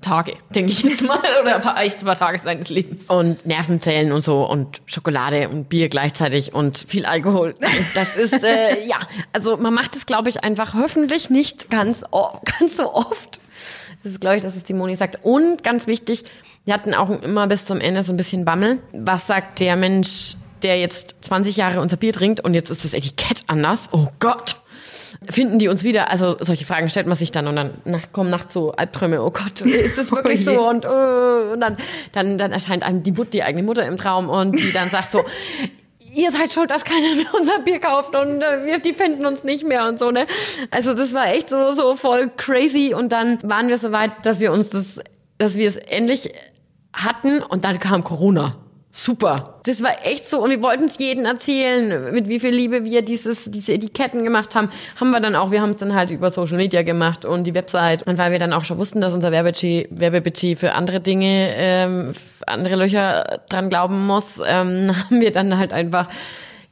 [0.00, 3.04] Tage, denke ich jetzt mal, oder ein paar, echt ein paar Tage seines Lebens.
[3.08, 7.54] Und Nervenzellen und so und Schokolade und Bier gleichzeitig und viel Alkohol.
[7.94, 8.98] Das ist, äh, ja,
[9.32, 12.04] also man macht es, glaube ich, einfach hoffentlich nicht ganz,
[12.58, 13.40] ganz so oft.
[14.02, 15.18] Das ist, glaube ich, das ist die Moni sagt.
[15.24, 16.24] Und ganz wichtig,
[16.64, 18.78] wir hatten auch immer bis zum Ende so ein bisschen Bammel.
[18.92, 22.92] Was sagt der Mensch, der jetzt 20 Jahre unser Bier trinkt und jetzt ist das
[22.94, 23.88] Etikett anders?
[23.92, 24.56] Oh Gott!
[25.28, 26.10] Finden die uns wieder?
[26.10, 29.30] Also solche Fragen stellt man sich dann und dann nach, kommen nachts so Albträume, oh
[29.30, 30.68] Gott, ist das wirklich oh so?
[30.68, 31.76] Und, uh, und dann,
[32.12, 35.10] dann, dann erscheint einem die, Mut, die eigene Mutter im Traum und die dann sagt
[35.10, 35.24] so,
[36.14, 39.44] ihr seid schuld, dass keiner mehr unser Bier kauft und äh, wir, die finden uns
[39.44, 40.26] nicht mehr und so, ne?
[40.70, 44.40] Also das war echt so, so voll crazy und dann waren wir so weit, dass
[44.40, 45.00] wir uns das,
[45.38, 46.32] dass wir es endlich
[46.92, 48.56] hatten und dann kam Corona
[48.96, 49.60] super.
[49.64, 53.02] Das war echt so und wir wollten es jedem erzählen, mit wie viel Liebe wir
[53.02, 54.70] dieses, diese Etiketten gemacht haben.
[54.98, 57.54] Haben wir dann auch, wir haben es dann halt über Social Media gemacht und die
[57.54, 58.04] Website.
[58.04, 62.12] Und weil wir dann auch schon wussten, dass unser Werbebudget, Werbebudget für andere Dinge, ähm,
[62.46, 66.08] andere Löcher dran glauben muss, ähm, haben wir dann halt einfach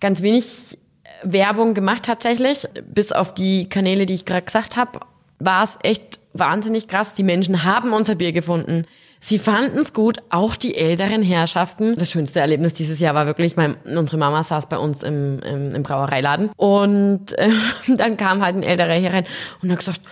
[0.01, 0.79] ganz wenig
[1.22, 2.66] Werbung gemacht tatsächlich.
[2.87, 5.01] Bis auf die Kanäle, die ich gerade gesagt habe,
[5.41, 7.14] war es echt wahnsinnig krass.
[7.14, 8.87] Die Menschen haben unser Bier gefunden.
[9.27, 11.97] Sie fanden es gut, auch die älteren Herrschaften.
[11.97, 15.75] Das schönste Erlebnis dieses Jahr war wirklich, mein, unsere Mama saß bei uns im, im,
[15.75, 17.49] im Brauereiladen und äh,
[17.97, 19.25] dann kam halt ein älterer Herr rein
[19.62, 20.03] und hat gesagt,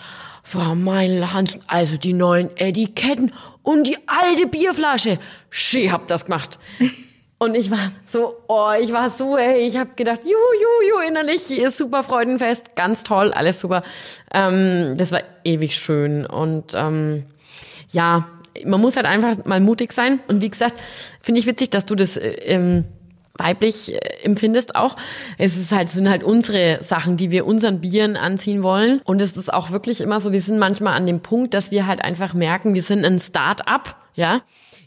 [0.43, 5.19] Frau Meinl-Hansen, also die neuen Etiketten und die alte Bierflasche.
[5.51, 6.59] Schee habt das gemacht.
[7.39, 11.09] Und ich war so, oh, ich war so, ey, ich habe gedacht, juhu, juhu, juhu,
[11.09, 13.83] innerlich ist super Freudenfest, ganz toll, alles super.
[14.33, 17.27] Ähm, das war ewig schön und ähm,
[17.91, 18.29] ja,
[18.65, 20.21] man muss halt einfach mal mutig sein.
[20.29, 20.75] Und wie gesagt,
[21.21, 22.85] finde ich witzig, dass du das äh, ähm,
[23.37, 24.97] weiblich äh, empfindest auch.
[25.39, 29.01] Es ist halt, sind halt unsere Sachen, die wir unseren Bieren anziehen wollen.
[29.05, 31.87] Und es ist auch wirklich immer so, wir sind manchmal an dem Punkt, dass wir
[31.87, 34.43] halt einfach merken, wir sind ein Start-up, ja,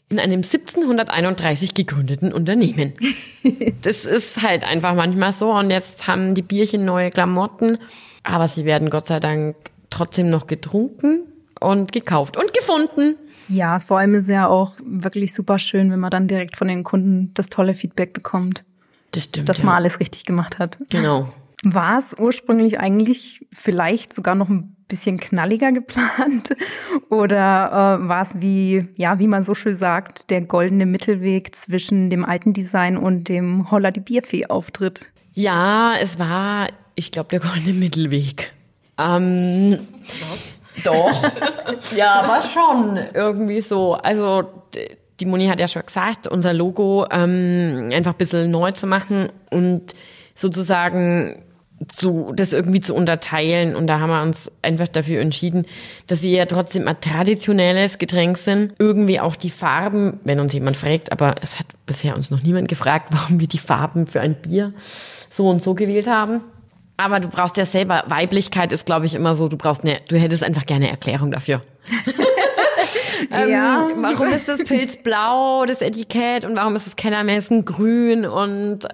[0.10, 2.94] in einem 1731 gegründeten Unternehmen.
[3.82, 5.52] das ist halt einfach manchmal so.
[5.52, 7.80] Und jetzt haben die Bierchen neue Klamotten,
[8.24, 9.56] aber sie werden Gott sei Dank
[9.90, 11.24] trotzdem noch getrunken
[11.60, 13.16] und gekauft und gefunden.
[13.48, 16.68] Ja, vor allem ist es ja auch wirklich super schön, wenn man dann direkt von
[16.68, 18.64] den Kunden das tolle Feedback bekommt.
[19.12, 19.50] Das stimmt.
[19.50, 19.66] Dass ja.
[19.66, 20.78] man alles richtig gemacht hat.
[20.90, 21.34] Genau.
[21.64, 26.56] War es ursprünglich eigentlich vielleicht sogar noch ein bisschen knalliger geplant?
[27.10, 32.10] Oder äh, war es wie, ja, wie man so schön sagt, der goldene Mittelweg zwischen
[32.10, 35.12] dem alten Design und dem Holla die Bierfee-Auftritt?
[35.34, 38.54] Ja, es war, ich glaube, der goldene Mittelweg.
[38.98, 39.80] Ähm,
[40.84, 41.24] doch.
[41.96, 43.94] ja, war schon irgendwie so.
[43.94, 44.44] Also
[45.20, 49.32] die Moni hat ja schon gesagt, unser Logo ähm, einfach ein bisschen neu zu machen
[49.50, 49.94] und
[50.36, 51.44] sozusagen
[51.88, 53.76] zu, das irgendwie zu unterteilen.
[53.76, 55.66] Und da haben wir uns einfach dafür entschieden,
[56.08, 58.74] dass wir ja trotzdem ein traditionelles Getränk sind.
[58.80, 62.68] Irgendwie auch die Farben, wenn uns jemand fragt, aber es hat bisher uns noch niemand
[62.68, 64.74] gefragt, warum wir die Farben für ein Bier
[65.30, 66.42] so und so gewählt haben.
[66.98, 70.18] Aber du brauchst ja selber, Weiblichkeit ist, glaube ich, immer so, du brauchst eine, du
[70.18, 71.62] hättest einfach gerne Erklärung dafür.
[73.30, 73.90] ja.
[73.90, 78.86] Ähm, warum ist das Pilz blau, das Etikett, und warum ist das Kellermessen grün und
[78.86, 78.90] äh,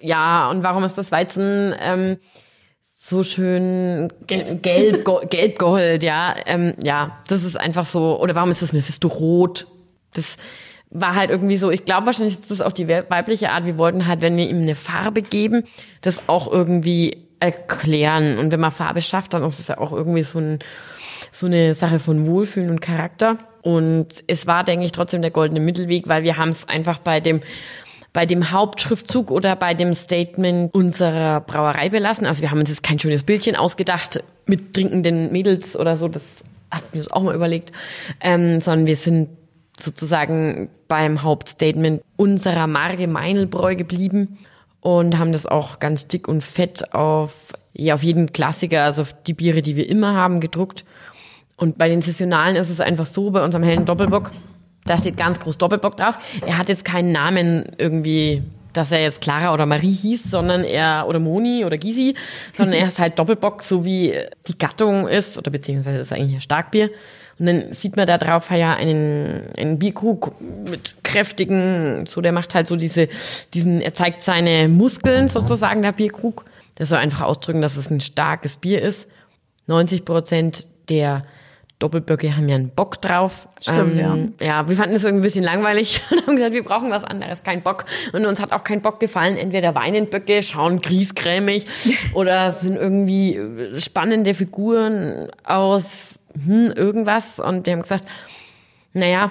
[0.00, 2.18] ja, und warum ist das Weizen ähm,
[2.96, 8.50] so schön gelb, gelb, gelb gold, ja, ähm, ja, das ist einfach so, oder warum
[8.50, 9.66] ist das Mephisto rot?
[10.12, 10.36] Das
[10.90, 14.06] war halt irgendwie so, ich glaube wahrscheinlich ist das auch die weibliche Art, wir wollten
[14.06, 15.64] halt, wenn wir ihm eine Farbe geben,
[16.02, 18.38] das auch irgendwie erklären.
[18.38, 20.58] Und wenn man Farbe schafft, dann ist es ja auch irgendwie so, ein,
[21.32, 23.38] so eine Sache von Wohlfühlen und Charakter.
[23.62, 27.20] Und es war, denke ich, trotzdem der goldene Mittelweg, weil wir haben es einfach bei
[27.20, 27.40] dem
[28.14, 32.26] bei dem Hauptschriftzug oder bei dem Statement unserer Brauerei belassen.
[32.26, 36.42] Also wir haben uns jetzt kein schönes Bildchen ausgedacht mit trinkenden Mädels oder so, das
[36.70, 37.72] hatten wir uns auch mal überlegt,
[38.20, 39.28] ähm, sondern wir sind
[39.78, 44.38] sozusagen beim Hauptstatement unserer Marke Meinelbräu geblieben
[44.80, 47.32] und haben das auch ganz dick und fett auf,
[47.72, 50.84] ja, auf jeden Klassiker, also auf die Biere, die wir immer haben, gedruckt.
[51.56, 54.30] Und bei den Saisonalen ist es einfach so, bei unserem hellen Doppelbock,
[54.84, 56.18] da steht ganz groß Doppelbock drauf.
[56.46, 61.06] Er hat jetzt keinen Namen irgendwie, dass er jetzt Clara oder Marie hieß, sondern er,
[61.08, 62.14] oder Moni oder Gysi,
[62.54, 64.14] sondern er ist halt Doppelbock, so wie
[64.46, 66.90] die Gattung ist, oder beziehungsweise ist eigentlich ein Starkbier.
[67.38, 72.54] Und dann sieht man da drauf ja einen, einen Bierkrug mit kräftigen, so der macht
[72.54, 73.08] halt so diese,
[73.54, 76.44] diesen, er zeigt seine Muskeln sozusagen, der Bierkrug.
[76.74, 79.08] Das soll einfach ausdrücken, dass es ein starkes Bier ist.
[79.66, 81.24] 90 Prozent der
[81.78, 83.48] Doppelböcke haben ja einen Bock drauf.
[83.60, 84.46] Stimmt, ähm, ja.
[84.46, 87.44] Ja, wir fanden es irgendwie ein bisschen langweilig und haben gesagt, wir brauchen was anderes,
[87.44, 87.84] kein Bock.
[88.12, 89.36] Und uns hat auch kein Bock gefallen.
[89.36, 91.66] Entweder Weinenböcke schauen griesgrämig
[92.14, 93.38] oder sind irgendwie
[93.78, 97.38] spannende Figuren aus hm, irgendwas.
[97.38, 98.04] Und die haben gesagt,
[98.92, 99.30] naja,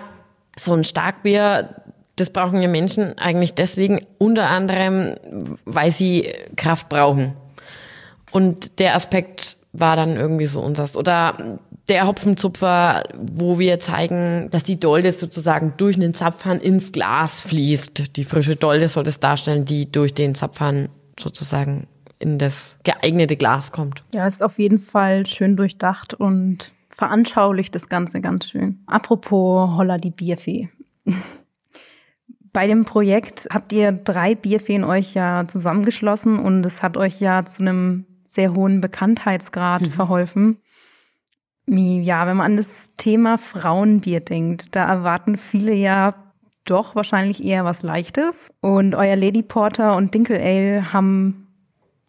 [0.58, 1.76] so ein Starkbier,
[2.16, 5.16] das brauchen ja Menschen eigentlich deswegen, unter anderem,
[5.66, 7.34] weil sie Kraft brauchen.
[8.32, 10.96] Und der Aspekt war dann irgendwie so unseres.
[10.96, 17.42] Oder der Hopfenzupfer, wo wir zeigen, dass die Dolde sozusagen durch den Zapfhahn ins Glas
[17.42, 18.18] fließt.
[18.18, 20.90] Die frische Dolde soll das darstellen, die durch den Zapfhahn
[21.20, 21.88] sozusagen
[22.20, 24.04] in das geeignete Glas kommt.
[24.14, 28.84] Ja, ist auf jeden Fall schön durchdacht und veranschaulicht das Ganze ganz schön.
[28.88, 30.70] Apropos Holla die Bierfee.
[32.52, 37.46] Bei dem Projekt habt ihr drei Bierfeen euch ja zusammengeschlossen und es hat euch ja
[37.46, 39.92] zu einem sehr hohen Bekanntheitsgrad mhm.
[39.92, 40.58] verholfen.
[41.70, 46.16] Ja, wenn man an das Thema Frauenbier denkt, da erwarten viele ja
[46.66, 48.52] doch wahrscheinlich eher was Leichtes.
[48.62, 51.48] Und euer Lady Porter und Dinkel Ale haben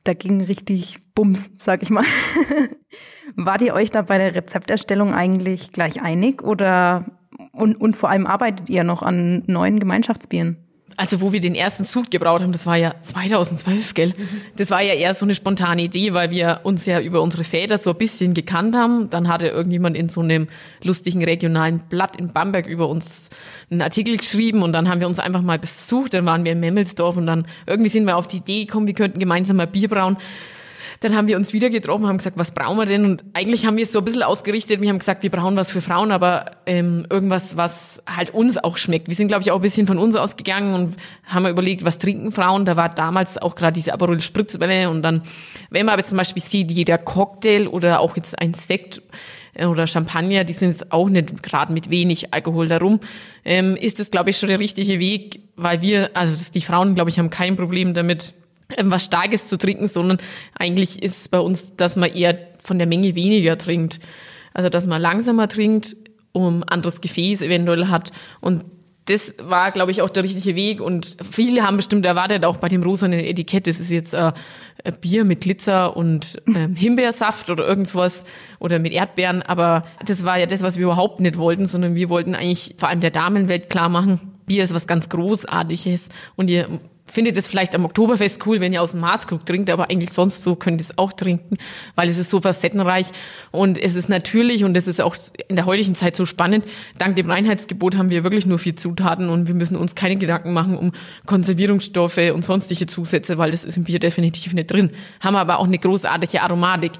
[0.04, 2.04] dagegen richtig Bums, sag ich mal.
[3.36, 7.04] Wart ihr euch da bei der Rezepterstellung eigentlich gleich einig oder
[7.52, 10.56] und, und vor allem arbeitet ihr noch an neuen Gemeinschaftsbieren?
[10.96, 14.14] Also wo wir den ersten Sud gebraut haben, das war ja 2012, gell?
[14.56, 17.78] Das war ja eher so eine spontane Idee, weil wir uns ja über unsere Väter
[17.78, 19.08] so ein bisschen gekannt haben.
[19.08, 20.48] Dann hatte irgendjemand in so einem
[20.82, 23.30] lustigen regionalen Blatt in Bamberg über uns
[23.70, 26.14] einen Artikel geschrieben und dann haben wir uns einfach mal besucht.
[26.14, 28.94] Dann waren wir in Memmelsdorf und dann irgendwie sind wir auf die Idee gekommen, wir
[28.94, 30.16] könnten gemeinsam mal Bier brauen.
[31.00, 33.04] Dann haben wir uns wieder getroffen, haben gesagt, was brauchen wir denn?
[33.04, 34.80] Und eigentlich haben wir es so ein bisschen ausgerichtet.
[34.80, 38.76] Wir haben gesagt, wir brauchen was für Frauen, aber ähm, irgendwas, was halt uns auch
[38.76, 39.08] schmeckt.
[39.08, 42.32] Wir sind, glaube ich, auch ein bisschen von uns ausgegangen und haben überlegt, was trinken
[42.32, 42.64] Frauen.
[42.64, 44.90] Da war damals auch gerade diese Aperol Spritzwelle.
[44.90, 45.22] Und dann,
[45.70, 49.00] wenn man aber zum Beispiel sieht, jeder Cocktail oder auch jetzt ein Sekt,
[49.58, 53.00] äh, oder Champagner, die sind jetzt auch nicht gerade mit wenig Alkohol darum,
[53.44, 57.10] ähm, ist das, glaube ich, schon der richtige Weg, weil wir, also die Frauen, glaube
[57.10, 58.34] ich, haben kein Problem damit,
[58.76, 60.18] was Starkes zu trinken, sondern
[60.54, 64.00] eigentlich ist es bei uns, dass man eher von der Menge weniger trinkt.
[64.52, 65.96] Also dass man langsamer trinkt,
[66.32, 68.64] um anderes Gefäß eventuell hat und
[69.08, 70.82] das war, glaube ich, auch der richtige Weg.
[70.82, 74.32] Und viele haben bestimmt erwartet, auch bei dem rosanen Etikett, das ist jetzt äh,
[75.00, 78.24] Bier mit Glitzer und ähm, Himbeersaft oder irgendwas
[78.58, 79.40] oder mit Erdbeeren.
[79.40, 82.90] Aber das war ja das, was wir überhaupt nicht wollten, sondern wir wollten eigentlich vor
[82.90, 86.68] allem der Damenwelt klar machen, Bier ist was ganz Großartiges und ihr
[87.10, 90.42] findet es vielleicht am Oktoberfest cool, wenn ihr aus dem Maßkrug trinkt, aber eigentlich sonst
[90.42, 91.56] so könnt ihr es auch trinken,
[91.94, 93.08] weil es ist so facettenreich
[93.50, 95.16] und es ist natürlich und es ist auch
[95.48, 96.64] in der heutigen Zeit so spannend.
[96.98, 100.52] Dank dem Reinheitsgebot haben wir wirklich nur vier Zutaten und wir müssen uns keine Gedanken
[100.52, 100.92] machen um
[101.26, 104.90] Konservierungsstoffe und sonstige Zusätze, weil das ist im Bier definitiv nicht drin.
[105.20, 106.92] Haben aber auch eine großartige Aromatik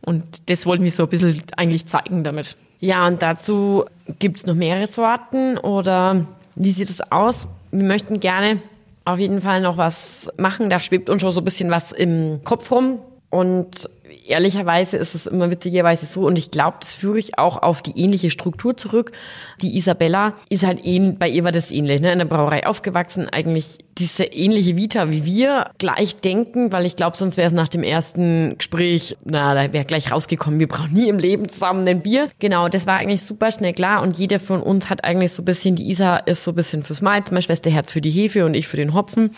[0.00, 2.56] und das wollten wir so ein bisschen eigentlich zeigen damit.
[2.80, 3.84] Ja, und dazu
[4.18, 7.46] gibt's noch mehrere Sorten oder wie sieht es aus?
[7.70, 8.60] Wir möchten gerne
[9.04, 10.70] auf jeden Fall noch was machen.
[10.70, 13.00] Da schwebt uns schon so ein bisschen was im Kopf rum.
[13.30, 13.88] Und
[14.26, 17.98] ehrlicherweise ist es immer witzigerweise so, und ich glaube, das führe ich auch auf die
[17.98, 19.12] ähnliche Struktur zurück.
[19.60, 22.12] Die Isabella ist halt ähnlich, bei ihr war das ähnlich, ne?
[22.12, 27.16] in der Brauerei aufgewachsen, eigentlich diese ähnliche Vita wie wir, gleich denken, weil ich glaube,
[27.16, 31.08] sonst wäre es nach dem ersten Gespräch, na, da wäre gleich rausgekommen, wir brauchen nie
[31.08, 32.28] im Leben zusammen ein Bier.
[32.38, 35.44] Genau, das war eigentlich super schnell klar und jeder von uns hat eigentlich so ein
[35.44, 38.44] bisschen, die Isa ist so ein bisschen fürs Malz, meine Schwester Herz für die Hefe
[38.44, 39.36] und ich für den Hopfen.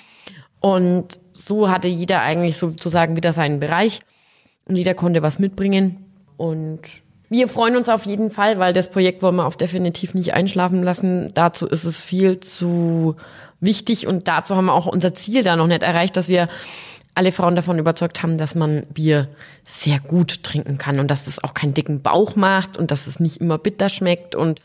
[0.61, 3.99] Und so hatte jeder eigentlich sozusagen wieder seinen Bereich
[4.67, 6.05] und jeder konnte was mitbringen.
[6.37, 6.81] Und
[7.29, 10.83] wir freuen uns auf jeden Fall, weil das Projekt wollen wir auf definitiv nicht einschlafen
[10.83, 11.33] lassen.
[11.35, 13.17] Dazu ist es viel zu
[13.61, 16.49] wichtig und dazu haben wir auch unser Ziel da noch nicht erreicht, dass wir
[17.15, 19.29] alle Frauen davon überzeugt haben, dass man Bier
[19.65, 23.21] sehr gut trinken kann und dass es auch keinen dicken Bauch macht und dass es
[23.21, 24.61] nicht immer bitter schmeckt und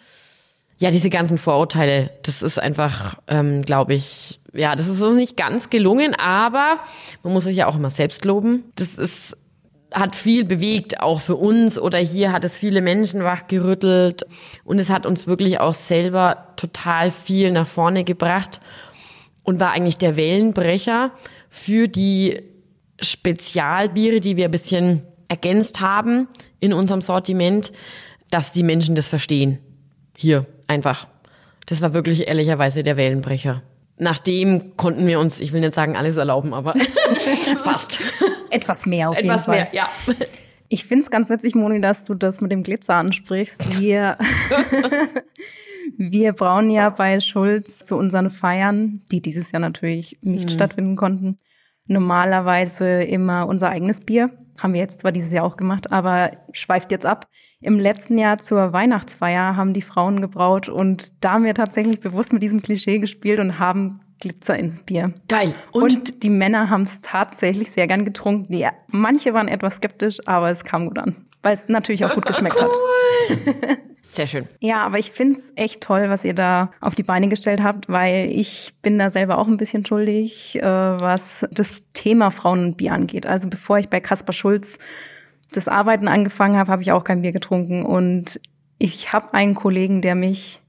[0.79, 5.35] ja, diese ganzen Vorurteile, das ist einfach, ähm, glaube ich, ja, das ist uns nicht
[5.35, 6.79] ganz gelungen, aber
[7.23, 8.63] man muss sich ja auch immer selbst loben.
[8.75, 9.35] Das ist
[9.91, 14.25] hat viel bewegt, auch für uns oder hier hat es viele Menschen wachgerüttelt
[14.63, 18.59] und es hat uns wirklich auch selber total viel nach vorne gebracht
[19.43, 21.11] und war eigentlich der Wellenbrecher
[21.49, 22.41] für die
[22.99, 26.27] Spezialbiere, die wir ein bisschen ergänzt haben
[26.59, 27.71] in unserem Sortiment,
[28.29, 29.59] dass die Menschen das verstehen.
[30.17, 31.07] Hier einfach.
[31.65, 33.61] Das war wirklich ehrlicherweise der Wellenbrecher.
[33.99, 36.73] Nachdem konnten wir uns, ich will nicht sagen alles erlauben, aber
[37.63, 37.99] fast.
[38.51, 39.69] Etwas mehr auf Etwas jeden Fall.
[39.71, 39.89] mehr, ja.
[40.69, 43.79] Ich finde es ganz witzig, Moni, dass du das mit dem Glitzer ansprichst.
[43.79, 44.17] Wir,
[45.97, 50.53] wir brauen ja bei Schulz zu unseren Feiern, die dieses Jahr natürlich nicht mhm.
[50.53, 51.37] stattfinden konnten,
[51.87, 54.29] normalerweise immer unser eigenes Bier.
[54.59, 57.27] Haben wir jetzt zwar dieses Jahr auch gemacht, aber schweift jetzt ab.
[57.61, 62.33] Im letzten Jahr zur Weihnachtsfeier haben die Frauen gebraut und da haben wir tatsächlich bewusst
[62.33, 65.13] mit diesem Klischee gespielt und haben Glitzer ins Bier.
[65.27, 65.53] Geil.
[65.71, 68.51] Und, und die Männer haben es tatsächlich sehr gern getrunken.
[68.51, 72.25] Die, manche waren etwas skeptisch, aber es kam gut an, weil es natürlich auch gut
[72.27, 72.71] geschmeckt cool.
[73.29, 73.77] hat.
[74.07, 74.47] Sehr schön.
[74.59, 78.29] Ja, aber ich find's echt toll, was ihr da auf die Beine gestellt habt, weil
[78.31, 82.93] ich bin da selber auch ein bisschen schuldig, äh, was das Thema Frauen und Bier
[82.93, 83.25] angeht.
[83.25, 84.79] Also bevor ich bei Kaspar Schulz
[85.51, 87.85] das Arbeiten angefangen habe, habe ich auch kein Bier getrunken.
[87.85, 88.39] Und
[88.79, 90.61] ich habe einen Kollegen, der mich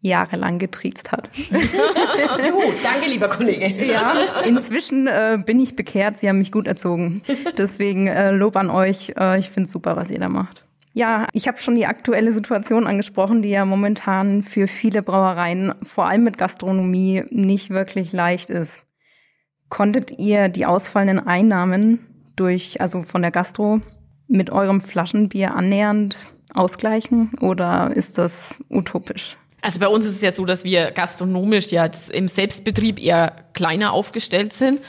[0.00, 1.30] jahrelang getriezt hat.
[1.50, 3.84] Juhu, danke, lieber Kollege.
[3.86, 6.18] Ja, inzwischen äh, bin ich bekehrt.
[6.18, 7.22] Sie haben mich gut erzogen.
[7.56, 9.12] Deswegen äh, Lob an euch.
[9.16, 10.66] Äh, ich finde super, was ihr da macht.
[10.94, 16.06] Ja, ich habe schon die aktuelle Situation angesprochen, die ja momentan für viele Brauereien, vor
[16.06, 18.82] allem mit Gastronomie, nicht wirklich leicht ist.
[19.70, 22.00] Konntet ihr die ausfallenden Einnahmen
[22.36, 23.80] durch, also von der Gastro,
[24.28, 29.38] mit eurem Flaschenbier annähernd ausgleichen oder ist das utopisch?
[29.62, 33.92] Also bei uns ist es ja so, dass wir gastronomisch jetzt im Selbstbetrieb eher kleiner
[33.92, 34.80] aufgestellt sind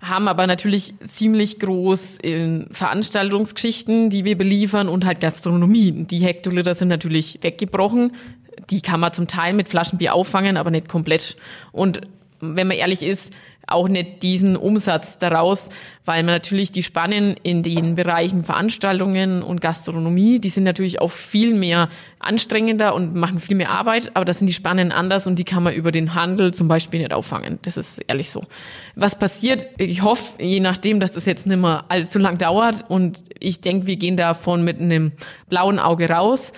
[0.00, 5.92] haben aber natürlich ziemlich groß in Veranstaltungsgeschichten, die wir beliefern und halt Gastronomie.
[5.92, 8.12] Die Hektoliter sind natürlich weggebrochen.
[8.70, 11.36] Die kann man zum Teil mit Flaschenbier auffangen, aber nicht komplett.
[11.72, 12.02] Und
[12.40, 13.32] wenn man ehrlich ist,
[13.66, 15.68] auch nicht diesen Umsatz daraus,
[16.04, 21.10] weil man natürlich die Spannen in den Bereichen Veranstaltungen und Gastronomie, die sind natürlich auch
[21.10, 21.88] viel mehr
[22.20, 25.64] anstrengender und machen viel mehr Arbeit, aber das sind die Spannen anders und die kann
[25.64, 27.58] man über den Handel zum Beispiel nicht auffangen.
[27.62, 28.44] Das ist ehrlich so.
[28.94, 29.66] Was passiert?
[29.78, 33.88] Ich hoffe, je nachdem, dass das jetzt nicht mehr allzu lang dauert und ich denke,
[33.88, 35.12] wir gehen davon mit einem
[35.48, 36.52] blauen Auge raus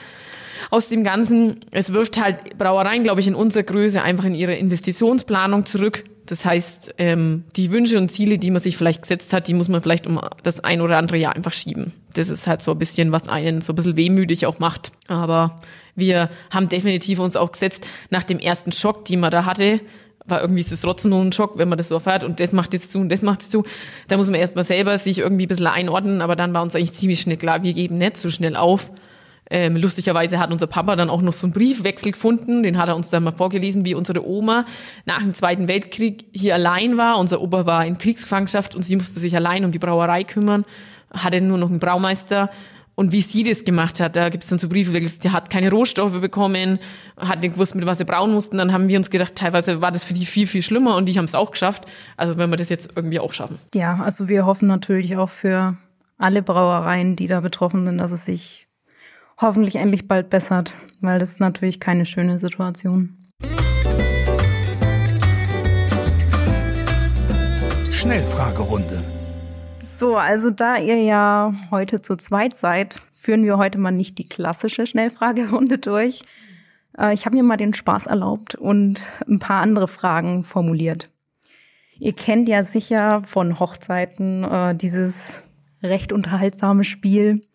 [0.71, 1.61] aus dem Ganzen.
[1.71, 6.45] Es wirft halt Brauereien, glaube ich, in unserer Größe einfach in ihre Investitionsplanung zurück Das
[6.45, 9.81] heißt, ähm, die Wünsche und Ziele, die man sich vielleicht gesetzt hat, die muss man
[9.81, 11.95] vielleicht um das ein oder andere Jahr einfach schieben.
[12.12, 14.93] Das ist halt so ein bisschen, was einen so ein bisschen wehmütig auch macht.
[15.07, 15.61] Aber
[15.95, 19.81] wir haben definitiv uns auch gesetzt, nach dem ersten Schock, den man da hatte,
[20.26, 22.53] war irgendwie ist es trotzdem nur ein Schock, wenn man das so erfährt und das
[22.53, 23.64] macht jetzt zu und das macht jetzt zu.
[24.09, 26.93] Da muss man erstmal selber sich irgendwie ein bisschen einordnen, aber dann war uns eigentlich
[26.93, 28.91] ziemlich schnell klar, wir geben nicht so schnell auf.
[29.51, 32.97] Ähm, lustigerweise hat unser Papa dann auch noch so einen Briefwechsel gefunden, den hat er
[32.97, 34.67] uns dann mal vorgelesen, wie unsere Oma
[35.07, 37.19] nach dem Zweiten Weltkrieg hier allein war.
[37.19, 40.65] Unser Opa war in Kriegsgefangenschaft und sie musste sich allein um die Brauerei kümmern,
[41.13, 42.51] hatte nur noch einen Braumeister
[42.95, 44.17] und wie sie das gemacht hat.
[44.17, 46.79] Da gibt es dann so Briefe, die hat keine Rohstoffe bekommen,
[47.17, 48.59] hat nicht gewusst, mit was sie brauen mussten.
[48.59, 51.17] Dann haben wir uns gedacht, teilweise war das für die viel, viel schlimmer und die
[51.17, 51.85] haben es auch geschafft.
[52.17, 53.59] Also wenn wir das jetzt irgendwie auch schaffen.
[53.75, 55.77] Ja, also wir hoffen natürlich auch für
[56.19, 58.68] alle Brauereien, die da betroffen sind, dass es sich
[59.41, 63.16] hoffentlich endlich bald bessert, weil das ist natürlich keine schöne Situation.
[67.91, 69.05] Schnellfragerunde.
[69.80, 74.28] So, also da ihr ja heute zu zweit seid, führen wir heute mal nicht die
[74.28, 76.22] klassische Schnellfragerunde durch.
[76.97, 81.11] Äh, ich habe mir mal den Spaß erlaubt und ein paar andere Fragen formuliert.
[81.99, 85.43] Ihr kennt ja sicher von Hochzeiten äh, dieses
[85.82, 87.48] recht unterhaltsame Spiel,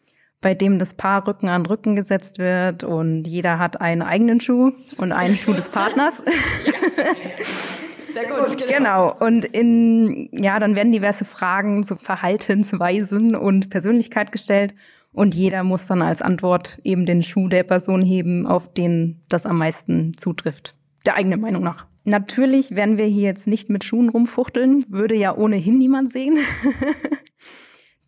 [0.43, 4.73] bei dem das Paar Rücken an Rücken gesetzt wird und jeder hat einen eigenen Schuh
[4.97, 6.21] und einen Schuh des Partners.
[8.13, 8.77] Sehr gut, genau.
[8.77, 9.15] genau.
[9.19, 14.75] Und in, ja, dann werden diverse Fragen zu Verhaltensweisen und Persönlichkeit gestellt.
[15.11, 19.45] Und jeder muss dann als Antwort eben den Schuh der Person heben, auf den das
[19.47, 20.75] am meisten zutrifft.
[21.05, 21.87] Der eigenen Meinung nach.
[22.03, 26.37] Natürlich werden wir hier jetzt nicht mit Schuhen rumfuchteln, würde ja ohnehin niemand sehen.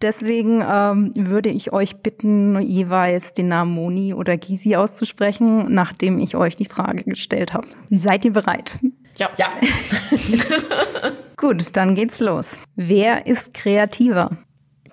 [0.02, 6.36] Deswegen ähm, würde ich euch bitten, jeweils den Namen Moni oder Gysi auszusprechen, nachdem ich
[6.36, 7.68] euch die Frage gestellt habe.
[7.90, 8.78] Seid ihr bereit?
[9.18, 9.30] Ja.
[9.38, 9.50] ja.
[11.38, 12.58] Gut, dann geht's los.
[12.76, 14.38] Wer ist kreativer?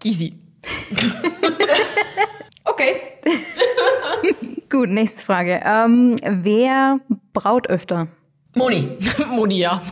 [0.01, 0.35] Gysi.
[2.65, 3.01] okay.
[4.71, 5.61] Gut, nächste Frage.
[5.65, 7.01] Ähm, wer
[7.33, 8.07] braut öfter?
[8.55, 8.99] Moni.
[9.29, 9.83] Moni, ja.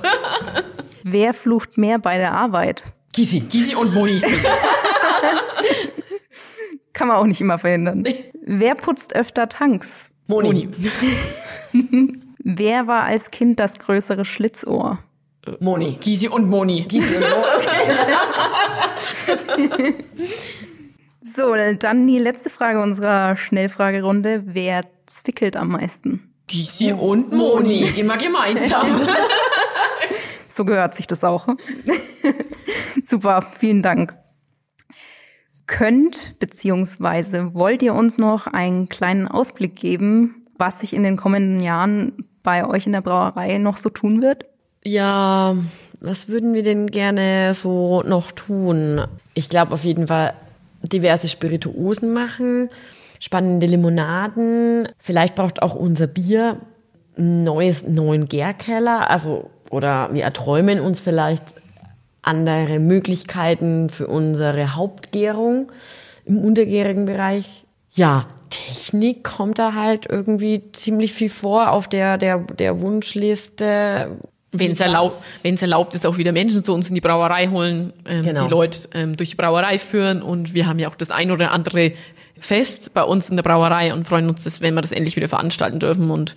[1.03, 2.85] wer flucht mehr bei der Arbeit?
[3.13, 3.41] Gysi.
[3.41, 4.23] Gysi und Moni.
[7.01, 8.05] Kann man auch nicht immer verhindern.
[8.45, 10.11] Wer putzt öfter Tanks?
[10.27, 10.69] Moni.
[11.73, 12.13] Moni.
[12.45, 14.99] Wer war als Kind das größere Schlitzohr?
[15.61, 15.97] Moni.
[15.99, 16.83] Gysi und Moni.
[16.83, 17.45] Gysi und Moni.
[19.73, 19.95] Okay.
[21.23, 24.43] so, dann die letzte Frage unserer Schnellfragerunde.
[24.45, 26.31] Wer zwickelt am meisten?
[26.49, 27.95] Gysi und Moni.
[27.97, 28.87] Immer gemeinsam.
[30.49, 31.49] so gehört sich das auch.
[33.01, 34.20] Super, vielen Dank.
[35.71, 41.61] Könnt beziehungsweise wollt ihr uns noch einen kleinen Ausblick geben, was sich in den kommenden
[41.61, 44.47] Jahren bei euch in der Brauerei noch so tun wird?
[44.83, 45.57] Ja,
[46.01, 49.07] was würden wir denn gerne so noch tun?
[49.35, 50.35] Ich glaube auf jeden Fall
[50.83, 52.68] diverse Spirituosen machen,
[53.21, 54.89] spannende Limonaden.
[54.99, 56.57] Vielleicht braucht auch unser Bier
[57.16, 59.09] ein neues, neuen Gärkeller.
[59.09, 61.55] Also, oder wir erträumen uns vielleicht
[62.23, 65.71] andere Möglichkeiten für unsere Hauptgärung
[66.25, 67.64] im untergärigen Bereich.
[67.93, 74.18] Ja, Technik kommt da halt irgendwie ziemlich viel vor auf der, der, der Wunschliste.
[74.53, 74.81] Wenn es
[75.45, 78.45] es erlaubt ist, auch wieder Menschen zu uns in die Brauerei holen, ähm, genau.
[78.45, 81.53] die Leute ähm, durch die Brauerei führen und wir haben ja auch das ein oder
[81.53, 81.93] andere
[82.41, 85.29] Fest bei uns in der Brauerei und freuen uns, dass, wenn wir das endlich wieder
[85.29, 86.35] veranstalten dürfen und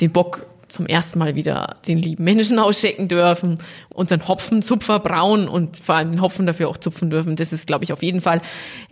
[0.00, 3.58] den Bock zum ersten Mal wieder den lieben Menschen ausschecken dürfen,
[3.88, 7.36] unseren Hopfenzupfer brauen und vor allem den Hopfen dafür auch zupfen dürfen.
[7.36, 8.40] Das ist, glaube ich, auf jeden Fall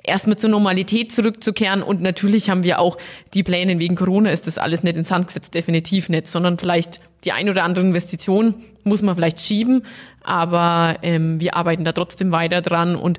[0.02, 1.82] erstmal zur Normalität zurückzukehren.
[1.82, 2.98] Und natürlich haben wir auch
[3.34, 7.00] die Pläne, wegen Corona ist das alles nicht ins Sand gesetzt, definitiv nicht, sondern vielleicht
[7.24, 8.54] die ein oder andere Investition
[8.86, 9.82] muss man vielleicht schieben,
[10.22, 13.18] aber ähm, wir arbeiten da trotzdem weiter dran und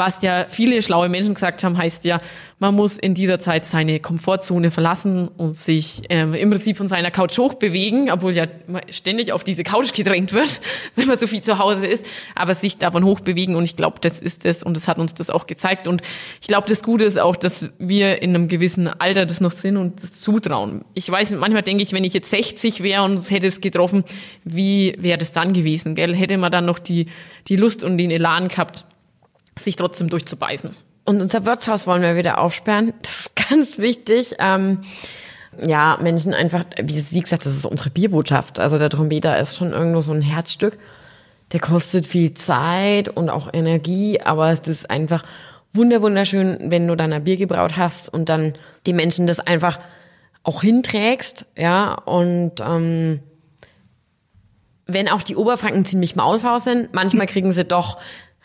[0.00, 2.20] was ja viele schlaue Menschen gesagt haben, heißt ja,
[2.58, 7.10] man muss in dieser Zeit seine Komfortzone verlassen und sich ähm, im Prinzip von seiner
[7.10, 8.46] Couch hochbewegen, obwohl ja
[8.88, 10.62] ständig auf diese Couch gedrängt wird,
[10.96, 14.20] wenn man so viel zu Hause ist, aber sich davon hochbewegen und ich glaube, das
[14.20, 16.00] ist es und das hat uns das auch gezeigt und
[16.40, 19.76] ich glaube, das Gute ist auch, dass wir in einem gewissen Alter das noch sind
[19.76, 20.82] und das zutrauen.
[20.94, 24.04] Ich weiß, manchmal denke ich, wenn ich jetzt 60 wäre und hätte es getroffen,
[24.44, 26.14] wie wäre das dann gewesen, gell?
[26.14, 27.06] Hätte man dann noch die,
[27.48, 28.86] die Lust und den Elan gehabt,
[29.64, 30.70] sich trotzdem durchzubeißen.
[31.04, 32.92] Und unser Wirtshaus wollen wir wieder aufsperren.
[33.02, 34.34] Das ist ganz wichtig.
[34.38, 34.82] Ähm,
[35.64, 38.58] ja, Menschen einfach, wie sie gesagt, das ist unsere Bierbotschaft.
[38.58, 40.78] Also der Trompeter ist schon irgendwo so ein Herzstück.
[41.52, 45.24] Der kostet viel Zeit und auch Energie, aber es ist einfach
[45.72, 48.54] wunder wunderschön, wenn du dann ein Bier gebraut hast und dann
[48.86, 49.78] die Menschen das einfach
[50.42, 53.20] auch hinträgst, ja, und ähm,
[54.86, 57.98] wenn auch die Oberfranken ziemlich maulfaul sind, manchmal kriegen sie doch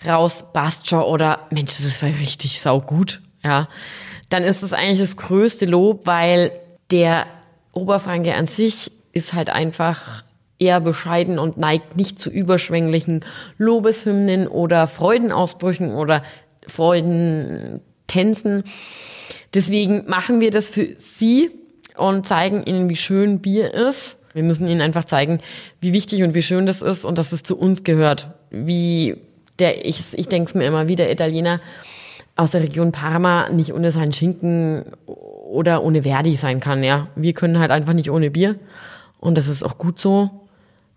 [0.07, 3.67] raus, passt oder Mensch, das war richtig saugut, ja.
[4.29, 6.51] Dann ist das eigentlich das größte Lob, weil
[6.91, 7.27] der
[7.73, 10.23] Oberfranke an sich ist halt einfach
[10.59, 13.25] eher bescheiden und neigt nicht zu überschwänglichen
[13.57, 16.23] Lobeshymnen oder Freudenausbrüchen oder
[16.67, 18.63] Freudentänzen.
[19.53, 21.51] Deswegen machen wir das für sie
[21.97, 24.17] und zeigen ihnen, wie schön Bier ist.
[24.33, 25.39] Wir müssen ihnen einfach zeigen,
[25.79, 28.29] wie wichtig und wie schön das ist und dass es zu uns gehört.
[28.49, 29.17] Wie
[29.59, 31.59] der, ich, ich denke es mir immer wieder, Italiener
[32.35, 37.07] aus der Region Parma nicht ohne seinen Schinken oder ohne Verdi sein kann, ja.
[37.15, 38.57] Wir können halt einfach nicht ohne Bier.
[39.19, 40.29] Und das ist auch gut so.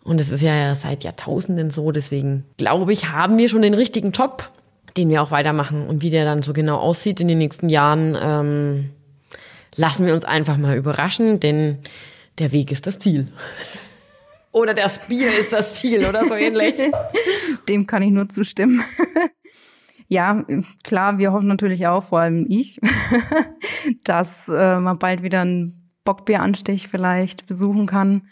[0.02, 1.92] Und es ist ja seit Jahrtausenden so.
[1.92, 4.50] Deswegen glaube ich, haben wir schon den richtigen Job,
[4.96, 5.86] den wir auch weitermachen.
[5.86, 8.90] Und wie der dann so genau aussieht in den nächsten Jahren, ähm,
[9.76, 11.78] lassen wir uns einfach mal überraschen, denn
[12.38, 13.28] der Weg ist das Ziel.
[14.53, 16.74] Oder das Bier ist das Ziel oder so ähnlich.
[17.68, 18.82] Dem kann ich nur zustimmen.
[20.09, 20.44] ja,
[20.84, 22.80] klar, wir hoffen natürlich auch, vor allem ich,
[24.05, 28.28] dass äh, man bald wieder einen Bockbieranstich vielleicht besuchen kann.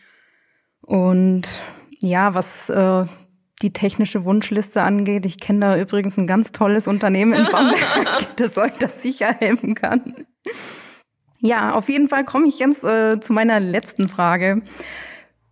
[0.81, 1.61] Und
[2.01, 3.05] ja, was äh,
[3.63, 8.57] die technische Wunschliste angeht, ich kenne da übrigens ein ganz tolles Unternehmen in Bamberg, das
[8.57, 10.27] euch das sicher helfen kann.
[11.41, 14.63] Ja, auf jeden Fall komme ich jetzt äh, zu meiner letzten Frage.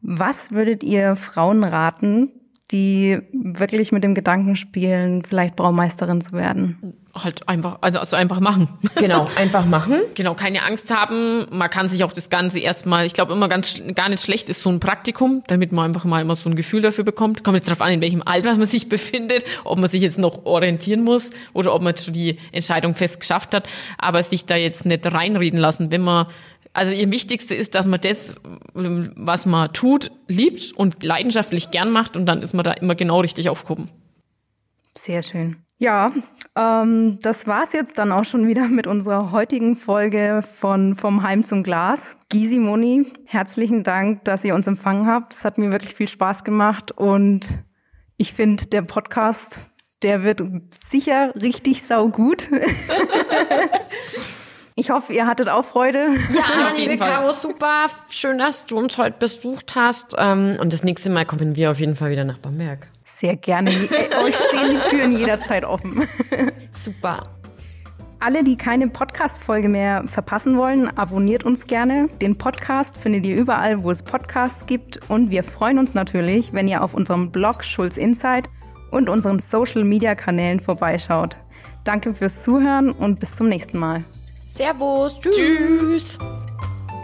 [0.06, 2.30] Was würdet ihr Frauen raten,
[2.70, 6.94] die wirklich mit dem Gedanken spielen, vielleicht Braumeisterin zu werden?
[7.14, 8.68] Halt einfach, also, also einfach machen.
[8.96, 10.00] Genau, einfach machen.
[10.14, 11.46] Genau, keine Angst haben.
[11.50, 14.62] Man kann sich auch das Ganze erstmal, ich glaube immer ganz gar nicht schlecht ist
[14.62, 17.44] so ein Praktikum, damit man einfach mal immer so ein Gefühl dafür bekommt.
[17.44, 20.44] Kommt jetzt darauf an, in welchem Alter man sich befindet, ob man sich jetzt noch
[20.44, 23.68] orientieren muss oder ob man jetzt schon die Entscheidung fest geschafft hat.
[23.96, 26.26] Aber sich da jetzt nicht reinreden lassen, wenn man
[26.74, 28.34] also ihr Wichtigste ist, dass man das,
[28.74, 33.20] was man tut, liebt und leidenschaftlich gern macht und dann ist man da immer genau
[33.20, 33.88] richtig aufgehoben.
[34.96, 35.56] Sehr schön.
[35.78, 36.12] Ja,
[36.56, 41.44] ähm, das war's jetzt dann auch schon wieder mit unserer heutigen Folge von Vom Heim
[41.44, 42.16] zum Glas.
[42.28, 45.32] Gisi Moni, herzlichen Dank, dass ihr uns empfangen habt.
[45.32, 47.58] Es hat mir wirklich viel Spaß gemacht und
[48.16, 49.60] ich finde, der Podcast,
[50.02, 52.48] der wird sicher richtig saugut.
[54.76, 56.08] Ich hoffe, ihr hattet auch Freude.
[56.34, 57.86] Ja, liebe Caro, super.
[58.10, 60.16] Schön, dass du uns heute besucht hast.
[60.18, 62.88] Ähm, und das nächste Mal kommen wir auf jeden Fall wieder nach Bamberg.
[63.04, 63.70] Sehr gerne.
[64.24, 66.08] Euch stehen die Türen jederzeit offen.
[66.72, 67.22] Super.
[68.18, 72.08] Alle, die keine Podcast-Folge mehr verpassen wollen, abonniert uns gerne.
[72.20, 75.08] Den Podcast findet ihr überall, wo es Podcasts gibt.
[75.08, 78.50] Und wir freuen uns natürlich, wenn ihr auf unserem Blog Schulz Insight
[78.90, 81.38] und unseren Social-Media-Kanälen vorbeischaut.
[81.84, 84.02] Danke fürs Zuhören und bis zum nächsten Mal.
[84.56, 85.18] Servus.
[85.20, 85.34] Tschüss.
[85.34, 86.18] Tschüss.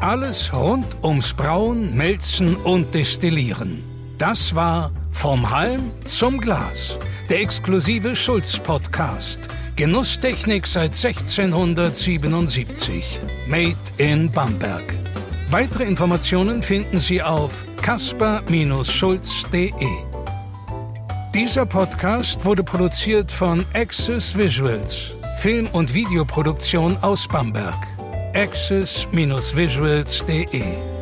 [0.00, 3.82] Alles rund ums Brauen, Melzen und Destillieren.
[4.18, 6.96] Das war Vom Halm zum Glas,
[7.28, 9.48] der exklusive Schulz-Podcast.
[9.74, 13.20] Genusstechnik seit 1677.
[13.48, 14.96] Made in Bamberg.
[15.48, 19.72] Weitere Informationen finden Sie auf kasper-schulz.de.
[21.34, 25.16] Dieser Podcast wurde produziert von Access Visuals.
[25.40, 27.74] Film- und Videoproduktion aus Bamberg.
[28.34, 30.99] access-visuals.de